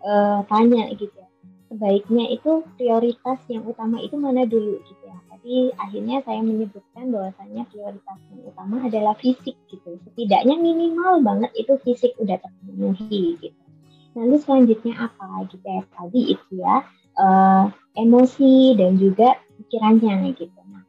uh, 0.05 0.39
tanya 0.45 0.89
gitu 0.93 1.13
ya, 1.17 1.29
sebaiknya 1.73 2.25
itu 2.29 2.61
prioritas 2.77 3.41
yang 3.49 3.65
utama 3.65 3.97
itu 3.99 4.13
mana 4.17 4.45
dulu 4.45 4.77
gitu 4.85 5.03
ya 5.03 5.17
tapi 5.43 5.75
akhirnya 5.75 6.23
saya 6.23 6.39
menyebutkan 6.39 7.11
bahwasanya 7.11 7.67
prioritas 7.67 8.15
yang 8.31 8.47
utama 8.47 8.79
adalah 8.79 9.11
fisik 9.19 9.59
gitu. 9.67 9.99
Setidaknya 10.07 10.55
minimal 10.55 11.19
banget 11.19 11.51
itu 11.59 11.75
fisik 11.83 12.15
udah 12.15 12.39
terpenuhi 12.39 13.35
gitu. 13.43 13.61
Lalu 14.15 14.39
selanjutnya 14.39 15.11
apa 15.11 15.43
gitu 15.51 15.67
ya 15.67 15.83
tadi 15.99 16.21
itu 16.31 16.63
ya 16.63 16.87
uh, 17.17 17.69
emosi 17.97 18.77
dan 18.77 18.97
juga 18.97 19.37
pikirannya 19.59 20.33
gitu. 20.37 20.59
Nah, 20.69 20.83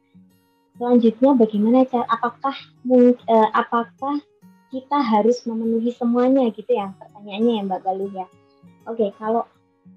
selanjutnya 0.77 1.31
bagaimana 1.37 1.85
cara 1.89 2.05
apakah 2.09 2.55
uh, 3.29 3.49
apakah 3.53 4.21
kita 4.73 4.99
harus 4.99 5.45
memenuhi 5.47 5.93
semuanya 5.95 6.51
gitu 6.51 6.67
ya 6.67 6.91
pertanyaannya 6.97 7.53
ya 7.55 7.63
Mbak 7.63 7.81
Galuh 7.85 8.11
ya. 8.11 8.27
Oke, 8.85 9.13
kalau 9.17 9.47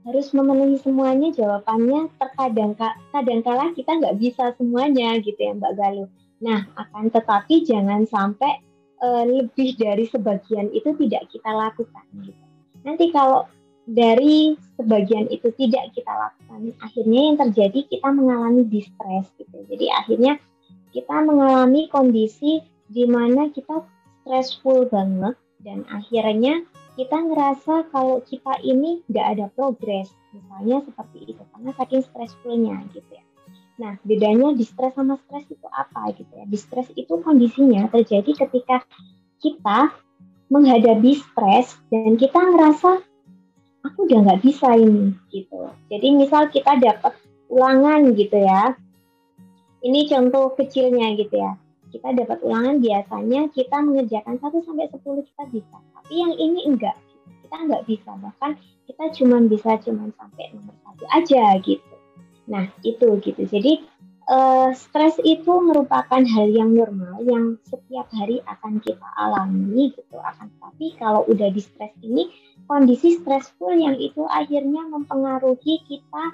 harus 0.05 0.33
memenuhi 0.33 0.77
semuanya 0.81 1.29
jawabannya 1.33 2.13
terkadang 2.17 2.73
kadang 3.13 3.41
kala 3.45 3.73
kita 3.73 3.91
nggak 3.99 4.17
bisa 4.21 4.53
semuanya 4.57 5.19
gitu 5.21 5.37
ya 5.37 5.53
Mbak 5.57 5.75
Galuh. 5.77 6.09
Nah, 6.39 6.71
akan 6.79 7.11
tetapi 7.11 7.67
jangan 7.67 8.07
sampai 8.07 8.63
uh, 9.03 9.25
lebih 9.27 9.75
dari 9.75 10.07
sebagian 10.07 10.71
itu 10.71 10.95
tidak 10.95 11.27
kita 11.35 11.51
lakukan 11.51 12.05
gitu. 12.23 12.45
Nanti 12.87 13.11
kalau 13.11 13.51
dari 13.89 14.53
sebagian 14.77 15.33
itu 15.33 15.49
tidak 15.57 15.97
kita 15.97 16.13
lakukan, 16.13 16.77
akhirnya 16.85 17.21
yang 17.33 17.37
terjadi 17.41 17.81
kita 17.89 18.09
mengalami 18.13 18.69
distress 18.69 19.33
gitu. 19.41 19.65
Jadi 19.65 19.89
akhirnya 19.89 20.37
kita 20.93 21.17
mengalami 21.25 21.89
kondisi 21.89 22.61
di 22.89 23.09
mana 23.09 23.49
kita 23.49 23.81
stressful 24.21 24.93
banget 24.93 25.41
dan 25.65 25.89
akhirnya 25.89 26.61
kita 27.01 27.17
ngerasa 27.17 27.89
kalau 27.89 28.21
kita 28.29 28.61
ini 28.61 29.01
nggak 29.09 29.27
ada 29.39 29.47
progres, 29.57 30.13
misalnya 30.37 30.85
seperti 30.85 31.33
itu, 31.33 31.43
karena 31.55 31.71
saking 31.79 32.03
stressfulnya 32.05 32.77
gitu 32.93 33.09
ya. 33.09 33.25
Nah, 33.79 33.95
bedanya 34.03 34.53
distress 34.59 34.99
sama 34.99 35.17
stres 35.23 35.47
itu 35.49 35.69
apa 35.71 36.11
gitu 36.19 36.33
ya? 36.35 36.45
Distress 36.51 36.91
itu 36.99 37.23
kondisinya 37.23 37.87
terjadi 37.89 38.35
ketika 38.45 38.83
kita 39.39 39.95
menghadapi 40.51 41.15
stres 41.15 41.79
dan 41.89 42.19
kita 42.19 42.37
ngerasa 42.37 42.99
aku 43.89 44.07
udah 44.07 44.19
nggak 44.29 44.41
bisa 44.45 44.69
ini 44.77 45.17
gitu. 45.33 45.73
Jadi 45.89 46.07
misal 46.13 46.53
kita 46.53 46.77
dapat 46.79 47.17
ulangan 47.49 48.13
gitu 48.13 48.37
ya. 48.37 48.77
Ini 49.83 50.11
contoh 50.11 50.53
kecilnya 50.55 51.17
gitu 51.17 51.39
ya. 51.39 51.57
Kita 51.89 52.13
dapat 52.13 52.45
ulangan 52.45 52.85
biasanya 52.85 53.49
kita 53.51 53.81
mengerjakan 53.81 54.37
1 54.37 54.67
sampai 54.67 54.87
10 54.93 55.29
kita 55.33 55.45
bisa 55.49 55.79
tapi 56.09 56.25
yang 56.25 56.33
ini 56.41 56.65
enggak 56.65 56.97
kita 57.45 57.57
enggak 57.69 57.85
bisa 57.85 58.17
bahkan 58.25 58.57
kita 58.89 59.13
cuma 59.13 59.45
bisa 59.45 59.77
cuma 59.85 60.09
sampai 60.17 60.57
nomor 60.57 60.73
satu 60.81 61.05
aja 61.13 61.61
gitu 61.61 61.95
nah 62.49 62.65
itu 62.81 63.13
gitu 63.21 63.45
jadi 63.45 63.85
uh, 64.29 64.71
stres 64.77 65.17
itu 65.25 65.51
merupakan 65.61 66.23
hal 66.23 66.47
yang 66.53 66.77
normal 66.77 67.19
yang 67.25 67.57
setiap 67.65 68.07
hari 68.15 68.45
akan 68.45 68.79
kita 68.85 69.09
alami 69.17 69.91
gitu 69.97 70.17
akan 70.21 70.53
tapi 70.61 70.95
kalau 71.01 71.25
udah 71.27 71.49
di 71.51 71.63
stres 71.65 71.93
ini 72.05 72.31
kondisi 72.69 73.19
stressful 73.19 73.73
yang 73.73 73.97
itu 73.97 74.23
akhirnya 74.29 74.85
mempengaruhi 74.87 75.83
kita 75.89 76.25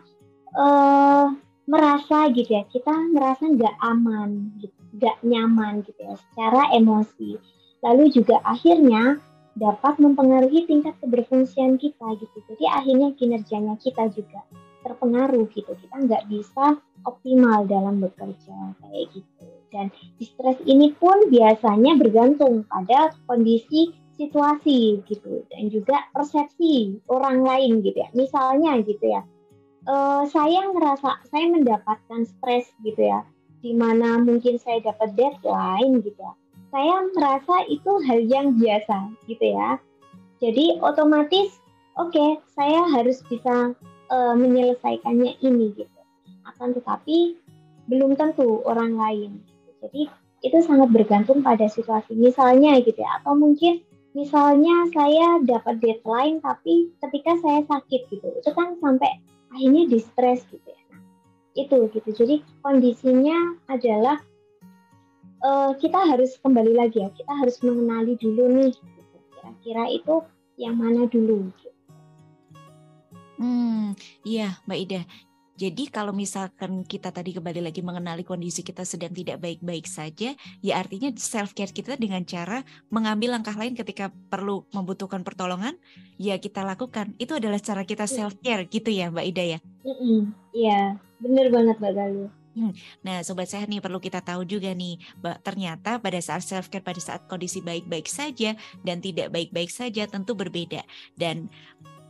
uh, 0.59 1.33
merasa 1.65 2.29
gitu 2.35 2.61
ya 2.61 2.67
kita 2.69 2.93
merasa 3.15 3.49
nggak 3.49 3.77
aman 3.81 4.53
gitu 4.61 4.79
nggak 5.01 5.17
nyaman 5.25 5.81
gitu 5.87 6.01
ya 6.05 6.15
secara 6.31 6.71
emosi 6.77 7.41
lalu 7.81 8.13
juga 8.13 8.43
akhirnya 8.45 9.19
dapat 9.55 10.03
mempengaruhi 10.03 10.67
tingkat 10.67 10.99
keberfungsian 10.99 11.79
kita 11.79 12.19
gitu. 12.19 12.37
Jadi 12.51 12.65
akhirnya 12.67 13.15
kinerjanya 13.15 13.79
kita 13.79 14.11
juga 14.11 14.43
terpengaruh 14.85 15.49
gitu. 15.51 15.73
Kita 15.73 15.97
nggak 16.05 16.29
bisa 16.29 16.79
optimal 17.09 17.65
dalam 17.65 18.05
bekerja 18.05 18.77
kayak 18.85 19.05
gitu. 19.17 19.49
Dan 19.73 19.91
stres 20.23 20.61
ini 20.69 20.93
pun 20.95 21.33
biasanya 21.33 21.99
bergantung 21.99 22.69
pada 22.69 23.11
kondisi 23.27 23.91
situasi 24.15 25.03
gitu 25.11 25.43
dan 25.51 25.67
juga 25.73 26.07
persepsi 26.15 27.03
orang 27.11 27.43
lain 27.43 27.83
gitu 27.83 27.99
ya. 27.99 28.13
Misalnya 28.15 28.79
gitu 28.85 29.03
ya, 29.03 29.27
uh, 29.91 30.23
saya 30.31 30.71
ngerasa 30.71 31.27
saya 31.27 31.47
mendapatkan 31.51 32.23
stres 32.23 32.71
gitu 32.87 33.03
ya, 33.11 33.27
di 33.65 33.75
mana 33.75 34.23
mungkin 34.23 34.61
saya 34.63 34.79
dapat 34.85 35.19
deadline 35.19 36.05
gitu 36.07 36.21
ya 36.21 36.37
saya 36.75 37.07
merasa 37.15 37.63
itu 37.71 38.03
hal 38.03 38.27
yang 38.27 38.59
biasa 38.59 39.15
gitu 39.31 39.55
ya. 39.55 39.79
Jadi 40.43 40.83
otomatis 40.83 41.63
oke 41.95 42.11
okay, 42.11 42.31
saya 42.59 42.83
harus 42.91 43.23
bisa 43.31 43.79
uh, 44.11 44.35
menyelesaikannya 44.35 45.41
ini 45.41 45.73
gitu. 45.77 46.01
Akan 46.45 46.77
tetapi 46.77 47.39
belum 47.89 48.17
tentu 48.17 48.65
orang 48.65 48.97
lain. 48.97 49.41
Gitu. 49.41 49.71
Jadi 49.85 50.03
itu 50.45 50.59
sangat 50.61 50.93
bergantung 50.93 51.41
pada 51.41 51.65
situasi. 51.69 52.13
Misalnya 52.17 52.77
gitu 52.85 53.01
ya, 53.01 53.21
atau 53.21 53.33
mungkin 53.33 53.81
misalnya 54.13 54.87
saya 54.93 55.41
dapat 55.43 55.81
deadline 55.81 56.39
tapi 56.45 56.93
ketika 57.01 57.35
saya 57.41 57.61
sakit 57.65 58.01
gitu, 58.13 58.29
itu 58.29 58.51
kan 58.53 58.77
sampai 58.79 59.21
akhirnya 59.51 59.89
distress 59.89 60.45
gitu 60.53 60.69
ya. 60.69 60.83
Nah, 60.93 61.03
itu 61.57 61.79
gitu. 61.97 62.09
Jadi 62.13 62.37
kondisinya 62.61 63.57
adalah 63.73 64.21
uh, 65.41 65.73
kita 65.81 65.97
harus 66.13 66.37
kembali 66.41 66.77
lagi 66.77 67.01
ya, 67.01 67.09
kita 67.17 67.33
harus 67.33 67.57
mengenali 67.65 68.21
dulu 68.21 68.45
nih, 68.53 68.73
kira-kira 69.41 69.85
itu 69.89 70.15
yang 70.61 70.77
mana 70.79 71.09
dulu. 71.09 71.51
Hmm, 73.39 73.99
iya 74.23 74.59
Mbak 74.67 74.81
Ida. 74.87 75.03
Jadi 75.55 75.87
kalau 75.87 76.11
misalkan 76.11 76.83
kita 76.83 77.15
tadi 77.15 77.31
kembali 77.31 77.63
lagi 77.63 77.79
mengenali 77.79 78.27
kondisi 78.27 78.67
kita 78.67 78.83
sedang 78.83 79.15
tidak 79.15 79.39
baik-baik 79.39 79.87
saja, 79.87 80.35
ya 80.59 80.73
artinya 80.75 81.15
self 81.15 81.55
care 81.55 81.71
kita 81.71 81.95
dengan 81.95 82.27
cara 82.27 82.67
mengambil 82.91 83.39
langkah 83.39 83.55
lain 83.55 83.79
ketika 83.79 84.11
perlu 84.11 84.67
membutuhkan 84.75 85.23
pertolongan, 85.23 85.79
ya 86.19 86.43
kita 86.43 86.67
lakukan. 86.67 87.15
Itu 87.23 87.39
adalah 87.39 87.63
cara 87.63 87.87
kita 87.87 88.11
iya. 88.11 88.15
self 88.19 88.35
care 88.43 88.67
gitu 88.67 88.91
ya 88.91 89.15
Mbak 89.15 89.27
Ida 89.31 89.45
ya. 89.47 89.59
Iya, 90.51 90.99
benar 91.23 91.47
banget 91.55 91.77
Mbak 91.79 91.93
Galuh. 91.95 92.31
Hmm. 92.55 92.71
Nah, 93.03 93.19
sobat 93.27 93.51
sehat 93.51 93.67
nih 93.67 93.83
perlu 93.83 93.99
kita 93.99 94.23
tahu 94.23 94.47
juga 94.47 94.71
nih, 94.75 94.99
bahwa 95.19 95.39
ternyata 95.43 95.99
pada 95.99 96.19
saat 96.23 96.43
self 96.43 96.71
care 96.71 96.87
pada 96.87 97.03
saat 97.03 97.27
kondisi 97.27 97.59
baik-baik 97.63 98.07
saja 98.07 98.55
dan 98.87 99.03
tidak 99.03 99.35
baik-baik 99.35 99.71
saja 99.71 100.07
tentu 100.07 100.39
berbeda. 100.39 100.87
Dan 101.19 101.51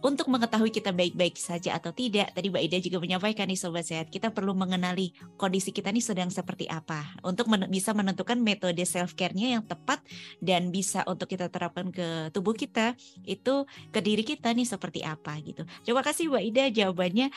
untuk 0.04 0.28
mengetahui 0.28 0.68
kita 0.68 0.92
baik-baik 0.92 1.40
saja 1.40 1.80
atau 1.80 1.88
tidak, 1.88 2.28
tadi 2.36 2.52
Mbak 2.52 2.62
Ida 2.68 2.78
juga 2.84 3.00
menyampaikan 3.00 3.48
nih 3.48 3.56
Sobat 3.56 3.88
Sehat, 3.88 4.12
kita 4.12 4.28
perlu 4.28 4.52
mengenali 4.52 5.16
kondisi 5.40 5.72
kita 5.72 5.88
nih 5.88 6.04
sedang 6.04 6.28
seperti 6.28 6.68
apa 6.68 7.16
untuk 7.24 7.48
men 7.48 7.64
bisa 7.72 7.96
menentukan 7.96 8.36
metode 8.36 8.84
self-care-nya 8.84 9.56
yang 9.56 9.64
tepat 9.64 10.04
dan 10.44 10.68
bisa 10.68 11.00
untuk 11.08 11.32
kita 11.32 11.48
terapkan 11.48 11.88
ke 11.88 12.28
tubuh 12.36 12.52
kita, 12.52 12.92
itu 13.24 13.64
ke 13.88 14.04
diri 14.04 14.20
kita 14.20 14.52
nih 14.52 14.68
seperti 14.68 15.00
apa 15.00 15.40
gitu. 15.40 15.64
Terima 15.80 16.04
kasih 16.04 16.28
Mbak 16.28 16.44
Ida 16.52 16.64
jawabannya. 16.84 17.32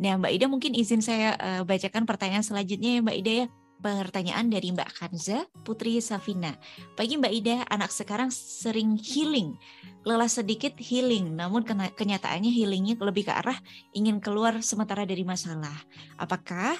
Nah, 0.00 0.16
Mbak 0.18 0.32
Ida 0.34 0.46
mungkin 0.50 0.72
izin 0.74 1.04
saya 1.04 1.38
uh, 1.38 1.62
bacakan 1.62 2.10
pertanyaan 2.10 2.42
selanjutnya 2.42 2.98
ya 2.98 3.00
Mbak 3.06 3.16
Ida 3.22 3.32
ya. 3.44 3.46
Pertanyaan 3.80 4.52
dari 4.52 4.76
Mbak 4.76 4.90
Kanza 4.92 5.48
Putri 5.64 5.96
Safina. 6.04 6.52
Pagi 7.00 7.16
Mbak 7.16 7.32
Ida, 7.32 7.56
anak 7.72 7.88
sekarang 7.88 8.28
sering 8.28 9.00
healing, 9.00 9.56
lelah 10.04 10.28
sedikit 10.28 10.76
healing, 10.76 11.32
namun 11.32 11.64
kenyataannya 11.66 12.52
healingnya 12.52 13.00
lebih 13.00 13.24
ke 13.24 13.32
arah 13.32 13.56
ingin 13.96 14.20
keluar 14.20 14.60
sementara 14.60 15.08
dari 15.08 15.24
masalah. 15.24 15.72
Apakah 16.20 16.76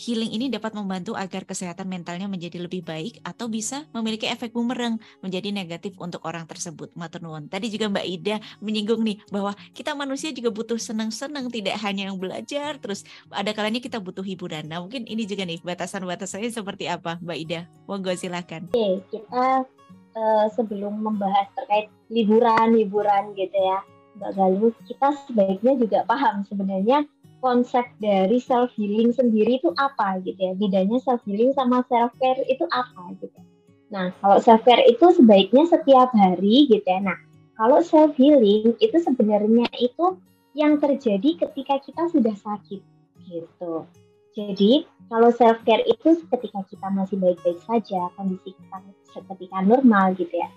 healing 0.00 0.32
ini 0.32 0.48
dapat 0.48 0.72
membantu 0.72 1.12
agar 1.12 1.44
kesehatan 1.44 1.84
mentalnya 1.84 2.24
menjadi 2.24 2.56
lebih 2.56 2.80
baik 2.80 3.20
atau 3.20 3.52
bisa 3.52 3.84
memiliki 3.92 4.24
efek 4.24 4.56
bumerang 4.56 4.96
menjadi 5.20 5.52
negatif 5.52 5.92
untuk 6.00 6.24
orang 6.24 6.48
tersebut. 6.48 6.88
Maturnuun. 6.96 7.52
Tadi 7.52 7.68
juga 7.68 7.92
Mbak 7.92 8.06
Ida 8.08 8.36
menyinggung 8.64 9.04
nih 9.04 9.20
bahwa 9.28 9.52
kita 9.76 9.92
manusia 9.92 10.32
juga 10.32 10.48
butuh 10.48 10.80
senang-senang, 10.80 11.52
tidak 11.52 11.76
hanya 11.84 12.08
yang 12.08 12.16
belajar, 12.16 12.80
terus 12.80 13.04
ada 13.28 13.52
kalanya 13.52 13.84
kita 13.84 14.00
butuh 14.00 14.24
hiburan. 14.24 14.64
Nah 14.64 14.80
mungkin 14.80 15.04
ini 15.04 15.28
juga 15.28 15.44
nih 15.44 15.60
batasan-batasannya 15.60 16.48
seperti 16.48 16.88
apa 16.88 17.20
Mbak 17.20 17.38
Ida? 17.44 17.60
Monggo 17.84 18.16
silakan. 18.16 18.72
Oke, 18.72 19.04
kita 19.12 19.68
uh, 20.16 20.46
sebelum 20.56 20.96
membahas 21.04 21.46
terkait 21.52 21.92
liburan-liburan 22.08 23.36
gitu 23.36 23.58
ya, 23.58 23.84
Mbak 24.16 24.30
Galuh, 24.32 24.72
kita 24.88 25.08
sebaiknya 25.28 25.72
juga 25.76 25.98
paham 26.08 26.42
sebenarnya 26.48 27.04
konsep 27.40 27.82
dari 27.98 28.38
self 28.38 28.70
healing 28.76 29.10
sendiri 29.10 29.58
itu 29.58 29.72
apa 29.76 30.20
gitu 30.22 30.38
ya? 30.38 30.52
Bedanya 30.54 31.00
self 31.00 31.24
healing 31.26 31.52
sama 31.56 31.82
self 31.88 32.12
care 32.20 32.40
itu 32.46 32.64
apa 32.70 33.16
gitu? 33.18 33.40
Nah 33.90 34.14
kalau 34.22 34.38
self 34.38 34.62
care 34.62 34.84
itu 34.86 35.02
sebaiknya 35.16 35.66
setiap 35.66 36.12
hari 36.14 36.70
gitu 36.70 36.86
ya. 36.86 37.00
Nah 37.00 37.18
kalau 37.56 37.82
self 37.82 38.14
healing 38.14 38.76
itu 38.78 38.96
sebenarnya 39.00 39.66
itu 39.80 40.20
yang 40.54 40.78
terjadi 40.78 41.48
ketika 41.48 41.80
kita 41.82 42.08
sudah 42.12 42.36
sakit 42.36 42.80
gitu. 43.28 43.74
Jadi 44.30 44.86
kalau 45.10 45.34
self 45.34 45.58
care 45.66 45.82
itu 45.84 46.22
ketika 46.30 46.62
kita 46.70 46.86
masih 46.94 47.18
baik-baik 47.18 47.58
saja 47.66 48.12
kondisi 48.14 48.54
kita 48.54 48.76
ketika 49.10 49.58
normal 49.66 50.14
gitu 50.14 50.30
ya 50.30 50.48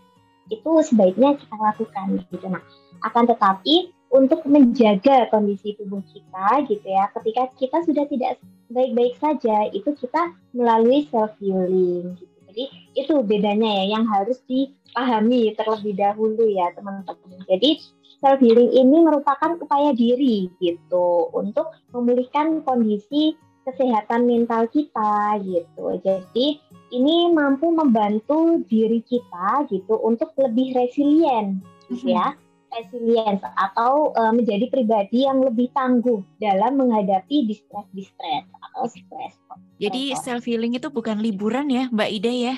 itu 0.51 0.71
sebaiknya 0.83 1.39
kita 1.39 1.55
lakukan 1.55 2.19
gitu. 2.27 2.45
Nah 2.51 2.63
akan 3.03 3.23
tetapi 3.27 3.91
untuk 4.13 4.45
menjaga 4.45 5.25
kondisi 5.33 5.73
tubuh 5.73 6.05
kita 6.13 6.69
gitu 6.69 6.85
ya. 6.85 7.09
Ketika 7.17 7.49
kita 7.57 7.77
sudah 7.81 8.05
tidak 8.05 8.37
baik-baik 8.69 9.17
saja, 9.17 9.73
itu 9.73 9.89
kita 9.97 10.37
melalui 10.53 11.09
self 11.09 11.33
healing 11.41 12.13
gitu. 12.21 12.37
Jadi 12.53 12.65
itu 12.93 13.13
bedanya 13.25 13.81
ya 13.81 13.97
yang 13.97 14.05
harus 14.05 14.37
dipahami 14.45 15.57
terlebih 15.57 15.97
dahulu 15.97 16.45
ya 16.45 16.69
teman-teman. 16.77 17.41
Jadi 17.49 17.81
self 18.21 18.37
healing 18.37 18.69
ini 18.69 19.01
merupakan 19.01 19.57
upaya 19.57 19.97
diri 19.97 20.53
gitu 20.61 21.33
untuk 21.33 21.73
memulihkan 21.89 22.61
kondisi 22.61 23.33
kesehatan 23.65 24.29
mental 24.29 24.69
kita 24.69 25.41
gitu. 25.41 25.97
Jadi 26.05 26.61
ini 26.93 27.33
mampu 27.33 27.73
membantu 27.73 28.61
diri 28.69 29.01
kita 29.01 29.65
gitu 29.73 29.97
untuk 30.05 30.37
lebih 30.37 30.77
resilient 30.77 31.65
gitu 31.89 32.13
ya 32.13 32.37
resilience 32.75 33.43
atau 33.55 34.11
uh, 34.17 34.33
menjadi 34.33 34.67
pribadi 34.69 35.29
yang 35.29 35.41
lebih 35.41 35.69
tangguh 35.71 36.21
dalam 36.41 36.81
menghadapi 36.81 37.45
distress-distress 37.45 38.45
atau 38.71 38.83
stres. 38.89 39.33
Jadi 39.77 40.17
self 40.17 40.43
healing 40.47 40.77
itu 40.77 40.89
bukan 40.89 41.21
liburan 41.21 41.69
ya, 41.69 41.89
Mbak 41.93 42.09
Ida 42.21 42.33
ya? 42.33 42.55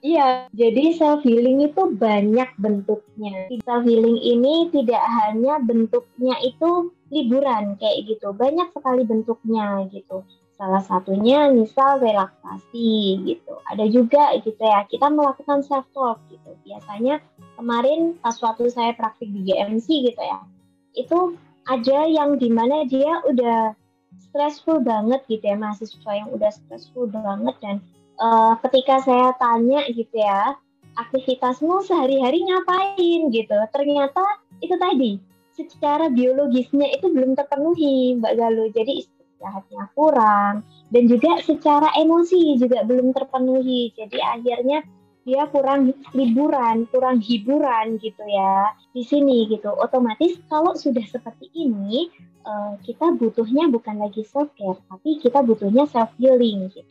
Iya, 0.00 0.48
jadi 0.56 0.96
self 0.96 1.20
healing 1.28 1.60
itu 1.60 1.92
banyak 1.92 2.48
bentuknya. 2.56 3.52
Self 3.60 3.84
healing 3.84 4.16
ini 4.16 4.72
tidak 4.72 5.04
hanya 5.20 5.60
bentuknya 5.60 6.40
itu 6.40 6.88
liburan 7.12 7.76
kayak 7.76 8.08
gitu, 8.08 8.32
banyak 8.32 8.72
sekali 8.72 9.04
bentuknya 9.04 9.84
gitu. 9.92 10.24
Salah 10.60 10.84
satunya 10.84 11.48
misal 11.48 12.04
relaksasi 12.04 13.24
gitu. 13.24 13.56
Ada 13.64 13.88
juga 13.88 14.36
gitu 14.44 14.60
ya, 14.60 14.84
kita 14.84 15.08
melakukan 15.08 15.64
self 15.64 15.88
talk 15.96 16.20
gitu. 16.28 16.52
Biasanya 16.68 17.24
kemarin 17.56 18.20
pas 18.20 18.36
waktu 18.44 18.68
saya 18.68 18.92
praktik 18.92 19.32
di 19.32 19.48
GMC 19.48 20.12
gitu 20.12 20.20
ya, 20.20 20.44
itu 20.92 21.40
ada 21.64 22.04
yang 22.04 22.36
di 22.36 22.52
mana 22.52 22.84
dia 22.84 23.24
udah 23.24 23.72
stressful 24.20 24.84
banget 24.84 25.24
gitu 25.32 25.48
ya, 25.48 25.56
mahasiswa 25.56 26.12
yang 26.12 26.28
udah 26.28 26.52
stressful 26.52 27.08
banget 27.08 27.56
dan 27.64 27.80
uh, 28.20 28.54
ketika 28.68 29.00
saya 29.00 29.32
tanya 29.40 29.80
gitu 29.88 30.12
ya 30.20 30.54
aktivitasmu 31.00 31.80
sehari-hari 31.86 32.44
ngapain 32.44 33.32
gitu 33.32 33.56
ternyata 33.72 34.22
itu 34.60 34.76
tadi 34.76 35.12
secara 35.56 36.12
biologisnya 36.12 36.88
itu 36.92 37.08
belum 37.08 37.36
terpenuhi 37.36 38.20
Mbak 38.20 38.32
Galuh 38.36 38.68
jadi 38.72 39.08
istirahatnya 39.40 39.88
kurang 39.96 40.68
dan 40.92 41.02
juga 41.08 41.40
secara 41.40 41.88
emosi 41.96 42.60
juga 42.60 42.84
belum 42.84 43.16
terpenuhi 43.16 43.96
jadi 43.96 44.36
akhirnya 44.36 44.84
dia 45.20 45.44
kurang 45.52 45.92
liburan, 46.16 46.88
kurang 46.88 47.20
hiburan 47.20 48.00
gitu 48.00 48.24
ya 48.24 48.72
di 48.96 49.04
sini 49.04 49.46
gitu. 49.52 49.68
Otomatis 49.68 50.40
kalau 50.48 50.72
sudah 50.72 51.04
seperti 51.04 51.52
ini, 51.52 52.08
uh, 52.48 52.80
kita 52.80 53.12
butuhnya 53.14 53.68
bukan 53.68 54.00
lagi 54.00 54.24
self 54.24 54.48
care, 54.56 54.80
tapi 54.88 55.20
kita 55.20 55.44
butuhnya 55.44 55.84
self 55.92 56.08
healing 56.16 56.72
gitu. 56.72 56.88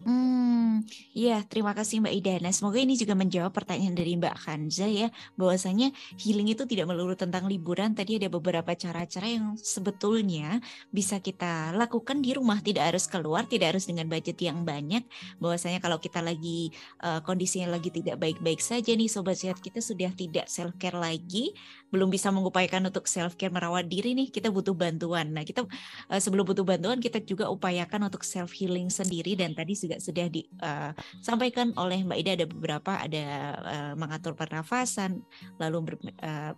Hmm, 0.00 0.80
iya 1.12 1.44
terima 1.44 1.76
kasih 1.76 2.00
Mbak 2.00 2.14
Ida. 2.24 2.34
Nah 2.40 2.56
semoga 2.56 2.80
ini 2.80 2.96
juga 2.96 3.12
menjawab 3.12 3.52
pertanyaan 3.52 3.92
dari 3.92 4.16
Mbak 4.16 4.32
Kanza 4.48 4.88
ya, 4.88 5.12
bahwasanya 5.36 5.92
healing 6.16 6.56
itu 6.56 6.64
tidak 6.64 6.88
melulu 6.88 7.12
tentang 7.12 7.44
liburan. 7.44 7.92
Tadi 7.92 8.16
ada 8.16 8.32
beberapa 8.32 8.72
cara-cara 8.72 9.28
yang 9.28 9.60
sebetulnya 9.60 10.64
bisa 10.88 11.20
kita 11.20 11.76
lakukan 11.76 12.24
di 12.24 12.32
rumah, 12.32 12.64
tidak 12.64 12.96
harus 12.96 13.04
keluar, 13.12 13.44
tidak 13.44 13.76
harus 13.76 13.84
dengan 13.84 14.08
budget 14.08 14.40
yang 14.40 14.64
banyak. 14.64 15.04
Bahwasanya 15.36 15.84
kalau 15.84 16.00
kita 16.00 16.24
lagi 16.24 16.72
uh, 17.04 17.20
kondisinya 17.20 17.76
lagi 17.76 17.92
tidak 17.92 18.16
baik-baik 18.16 18.64
saja 18.64 18.96
nih, 18.96 19.12
sobat 19.12 19.36
sehat 19.36 19.60
kita 19.60 19.84
sudah 19.84 20.08
tidak 20.16 20.48
self 20.48 20.72
care 20.80 20.96
lagi, 20.96 21.52
belum 21.90 22.08
bisa 22.08 22.30
mengupayakan 22.30 22.86
untuk 22.86 23.10
self 23.10 23.34
care 23.34 23.50
merawat 23.50 23.90
diri 23.90 24.14
nih, 24.14 24.30
kita 24.30 24.48
butuh 24.48 24.74
bantuan. 24.74 25.34
Nah 25.34 25.42
kita 25.42 25.66
uh, 25.66 26.20
sebelum 26.22 26.46
butuh 26.46 26.62
bantuan 26.62 27.02
kita 27.02 27.18
juga 27.22 27.50
upayakan 27.50 28.06
untuk 28.06 28.22
self 28.22 28.54
healing 28.54 28.88
sendiri 28.88 29.34
dan 29.34 29.52
tadi 29.52 29.74
juga 29.74 29.98
sudah 29.98 30.26
disampaikan 30.30 31.74
uh, 31.74 31.82
oleh 31.82 32.06
Mbak 32.06 32.18
Ida 32.22 32.32
ada 32.38 32.46
beberapa 32.46 32.92
ada 32.94 33.24
uh, 33.60 33.92
mengatur 33.98 34.38
pernafasan, 34.38 35.20
lalu 35.58 35.78
ber, 35.82 35.94
uh, 36.22 36.54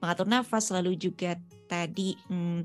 mengatur 0.00 0.28
nafas, 0.28 0.68
lalu 0.70 0.94
juga 0.94 1.40
tadi 1.66 2.16
um, 2.30 2.64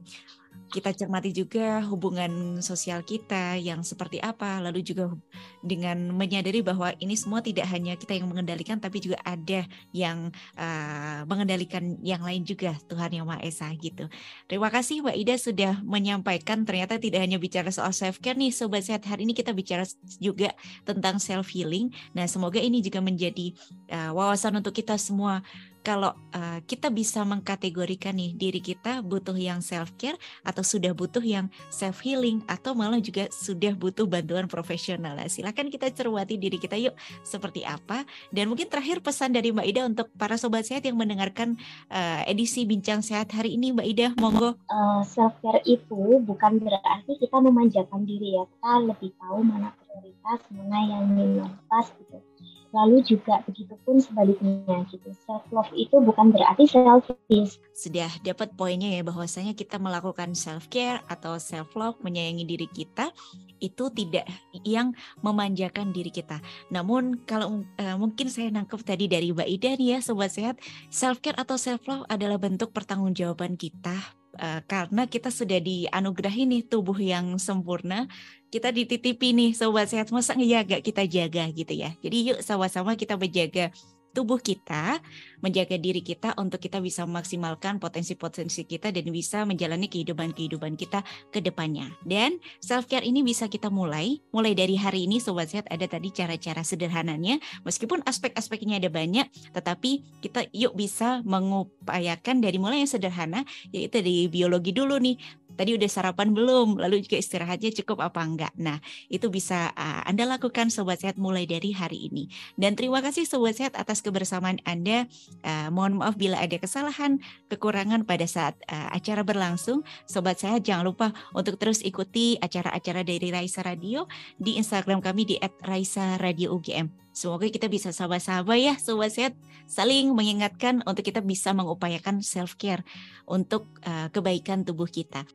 kita 0.71 0.95
cermati 0.95 1.35
juga 1.35 1.83
hubungan 1.83 2.63
sosial 2.63 3.03
kita 3.03 3.59
yang 3.59 3.83
seperti 3.83 4.23
apa, 4.23 4.63
lalu 4.63 4.79
juga 4.79 5.11
dengan 5.59 6.15
menyadari 6.15 6.63
bahwa 6.63 6.95
ini 7.03 7.19
semua 7.19 7.43
tidak 7.43 7.67
hanya 7.67 7.99
kita 7.99 8.15
yang 8.15 8.31
mengendalikan, 8.31 8.79
tapi 8.79 9.03
juga 9.03 9.19
ada 9.27 9.67
yang 9.91 10.31
uh, 10.55 11.27
mengendalikan 11.27 11.99
yang 11.99 12.23
lain 12.23 12.47
juga 12.47 12.79
Tuhan 12.87 13.11
yang 13.11 13.27
Maha 13.27 13.43
Esa 13.43 13.67
gitu. 13.75 14.07
Terima 14.47 14.71
kasih 14.71 15.03
Mbak 15.03 15.17
Ida 15.19 15.35
sudah 15.35 15.73
menyampaikan 15.83 16.63
ternyata 16.63 16.95
tidak 16.95 17.19
hanya 17.19 17.35
bicara 17.35 17.67
soal 17.67 17.91
self 17.91 18.23
care 18.23 18.39
nih 18.39 18.55
Sobat 18.55 18.87
Sehat 18.87 19.03
hari 19.03 19.27
ini 19.27 19.35
kita 19.35 19.51
bicara 19.51 19.83
juga 20.23 20.55
tentang 20.87 21.19
self 21.19 21.51
healing. 21.51 21.91
Nah 22.15 22.31
semoga 22.31 22.63
ini 22.63 22.79
juga 22.79 23.03
menjadi 23.03 23.51
uh, 23.91 24.15
wawasan 24.15 24.55
untuk 24.55 24.71
kita 24.71 24.95
semua 24.95 25.43
kalau 25.81 26.13
uh, 26.33 26.59
kita 26.69 26.93
bisa 26.93 27.25
mengkategorikan 27.25 28.13
nih 28.13 28.37
diri 28.37 28.61
kita 28.61 29.01
butuh 29.01 29.33
yang 29.33 29.59
self 29.59 29.93
care 29.97 30.17
atau 30.45 30.61
sudah 30.61 30.93
butuh 30.93 31.21
yang 31.21 31.49
self 31.73 32.01
healing 32.05 32.45
atau 32.45 32.77
malah 32.77 33.01
juga 33.01 33.27
sudah 33.33 33.73
butuh 33.73 34.05
bantuan 34.05 34.45
profesional. 34.45 35.17
Nah, 35.17 35.27
silakan 35.27 35.73
kita 35.73 35.89
cermati 35.89 36.37
diri 36.37 36.61
kita 36.61 36.77
yuk 36.77 36.93
seperti 37.25 37.65
apa. 37.65 38.05
Dan 38.29 38.53
mungkin 38.53 38.69
terakhir 38.69 39.01
pesan 39.01 39.33
dari 39.33 39.49
Mbak 39.49 39.67
Ida 39.67 39.81
untuk 39.89 40.07
para 40.15 40.37
sobat 40.37 40.69
sehat 40.69 40.85
yang 40.85 40.97
mendengarkan 40.97 41.57
uh, 41.89 42.21
edisi 42.29 42.63
bincang 42.63 43.01
sehat 43.01 43.33
hari 43.33 43.57
ini 43.57 43.73
Mbak 43.73 43.87
Ida, 43.89 44.07
monggo. 44.21 44.55
Uh, 44.69 45.01
self 45.03 45.33
care 45.41 45.61
itu 45.65 46.21
bukan 46.21 46.61
berarti 46.61 47.17
kita 47.17 47.37
memanjakan 47.41 48.05
diri 48.05 48.37
ya. 48.37 48.45
Kita 48.45 48.71
lebih 48.85 49.11
tahu 49.17 49.39
mana 49.41 49.73
prioritas, 49.75 50.39
mana 50.53 50.79
yang 50.85 51.03
minoritas 51.09 51.85
gitu 51.97 52.30
Lalu 52.71 53.03
juga 53.03 53.43
begitu 53.43 53.75
pun 53.83 53.99
sebaliknya 53.99 54.87
gitu. 54.87 55.11
Self 55.27 55.43
love 55.51 55.71
itu 55.75 55.99
bukan 55.99 56.31
berarti 56.31 56.67
selfish. 56.67 57.59
Sudah 57.75 58.07
dapat 58.23 58.55
poinnya 58.55 58.87
ya 58.87 59.03
bahwasanya 59.03 59.51
kita 59.51 59.75
melakukan 59.75 60.31
self 60.31 60.71
care 60.71 61.03
atau 61.11 61.35
self 61.35 61.75
love 61.75 61.99
menyayangi 61.99 62.47
diri 62.47 62.67
kita 62.71 63.11
itu 63.59 63.91
tidak 63.93 64.25
yang 64.63 64.95
memanjakan 65.19 65.91
diri 65.91 66.09
kita. 66.09 66.39
Namun 66.71 67.21
kalau 67.27 67.61
uh, 67.77 67.95
mungkin 67.99 68.31
saya 68.31 68.49
nangkep 68.49 68.81
tadi 68.87 69.05
dari 69.11 69.35
Mbak 69.35 69.49
Ida 69.51 69.71
nih 69.75 69.89
ya 69.95 69.99
sobat 69.99 70.31
sehat, 70.31 70.55
self 70.87 71.19
care 71.19 71.37
atau 71.37 71.59
self 71.59 71.83
love 71.85 72.07
adalah 72.07 72.39
bentuk 72.39 72.71
pertanggungjawaban 72.71 73.59
kita 73.59 73.99
uh, 74.39 74.61
karena 74.65 75.07
kita 75.09 75.27
sudah 75.27 75.59
dianugerahi 75.59 76.47
nih 76.47 76.63
tubuh 76.71 76.95
yang 76.95 77.35
sempurna 77.35 78.07
kita 78.51 78.69
dititipi 78.69 79.31
nih 79.31 79.55
sobat 79.55 79.87
sehat. 79.87 80.11
Masa 80.11 80.35
ngejaga 80.35 80.83
kita 80.83 81.07
jaga 81.07 81.47
gitu 81.49 81.73
ya? 81.73 81.95
Jadi 82.03 82.17
yuk 82.35 82.39
sama-sama 82.43 82.99
kita 82.99 83.15
menjaga 83.15 83.71
tubuh 84.11 84.37
kita, 84.37 84.99
menjaga 85.39 85.79
diri 85.79 86.03
kita 86.03 86.35
untuk 86.35 86.59
kita 86.59 86.83
bisa 86.83 87.07
memaksimalkan 87.07 87.79
potensi-potensi 87.79 88.67
kita 88.67 88.91
dan 88.91 89.07
bisa 89.09 89.47
menjalani 89.47 89.87
kehidupan-kehidupan 89.87 90.75
kita 90.75 91.01
ke 91.31 91.39
depannya. 91.39 91.89
Dan 92.03 92.37
self 92.59 92.85
care 92.91 93.07
ini 93.07 93.23
bisa 93.23 93.47
kita 93.47 93.71
mulai, 93.71 94.19
mulai 94.35 94.53
dari 94.53 94.75
hari 94.75 95.07
ini 95.07 95.23
sobat 95.23 95.49
sehat 95.49 95.65
ada 95.71 95.87
tadi 95.87 96.11
cara-cara 96.11 96.61
sederhananya, 96.61 97.39
meskipun 97.63 98.03
aspek-aspeknya 98.03 98.83
ada 98.83 98.91
banyak, 98.91 99.31
tetapi 99.55 100.03
kita 100.19 100.45
yuk 100.51 100.75
bisa 100.75 101.23
mengupayakan 101.23 102.43
dari 102.43 102.59
mulai 102.59 102.83
yang 102.83 102.91
sederhana, 102.91 103.47
yaitu 103.71 104.03
dari 104.03 104.27
biologi 104.27 104.75
dulu 104.75 104.99
nih, 104.99 105.15
tadi 105.61 105.77
udah 105.77 105.85
sarapan 105.85 106.33
belum, 106.33 106.81
lalu 106.81 107.05
juga 107.05 107.21
istirahatnya 107.21 107.69
cukup 107.85 108.01
apa 108.01 108.25
enggak. 108.25 108.49
Nah, 108.57 108.81
itu 109.13 109.29
bisa 109.29 109.69
uh, 109.77 110.01
Anda 110.09 110.25
lakukan 110.25 110.73
Sobat 110.73 111.05
Sehat 111.05 111.21
mulai 111.21 111.45
dari 111.45 111.69
hari 111.69 112.09
ini. 112.09 112.33
Dan 112.57 112.73
terima 112.73 112.97
kasih 113.05 113.29
Sobat 113.29 113.61
Sehat 113.61 113.77
atas 113.77 114.01
kebersamaan 114.01 114.57
Anda. 114.65 115.05
Uh, 115.45 115.69
mohon 115.69 116.01
maaf 116.01 116.17
bila 116.17 116.41
ada 116.41 116.57
kesalahan, 116.57 117.21
kekurangan 117.53 118.09
pada 118.09 118.25
saat 118.25 118.57
uh, 118.73 118.89
acara 118.89 119.21
berlangsung. 119.21 119.85
Sobat 120.09 120.41
Sehat 120.41 120.65
jangan 120.65 120.89
lupa 120.89 121.13
untuk 121.37 121.61
terus 121.61 121.85
ikuti 121.85 122.41
acara-acara 122.41 123.05
dari 123.05 123.29
Raisa 123.29 123.61
Radio 123.61 124.09
di 124.41 124.57
Instagram 124.57 124.97
kami 124.97 125.29
di 125.29 125.35
@raisa_radio_ugm. 125.61 126.89
Semoga 127.11 127.45
kita 127.51 127.67
bisa 127.67 127.93
sama-sama 127.93 128.55
ya 128.57 128.79
Sobat 128.81 129.13
Sehat 129.13 129.37
saling 129.67 130.15
mengingatkan 130.15 130.79
untuk 130.87 131.03
kita 131.03 131.19
bisa 131.19 131.51
mengupayakan 131.51 132.23
self 132.23 132.55
care 132.55 132.87
untuk 133.27 133.67
uh, 133.83 134.07
kebaikan 134.09 134.63
tubuh 134.63 134.87
kita. 134.87 135.27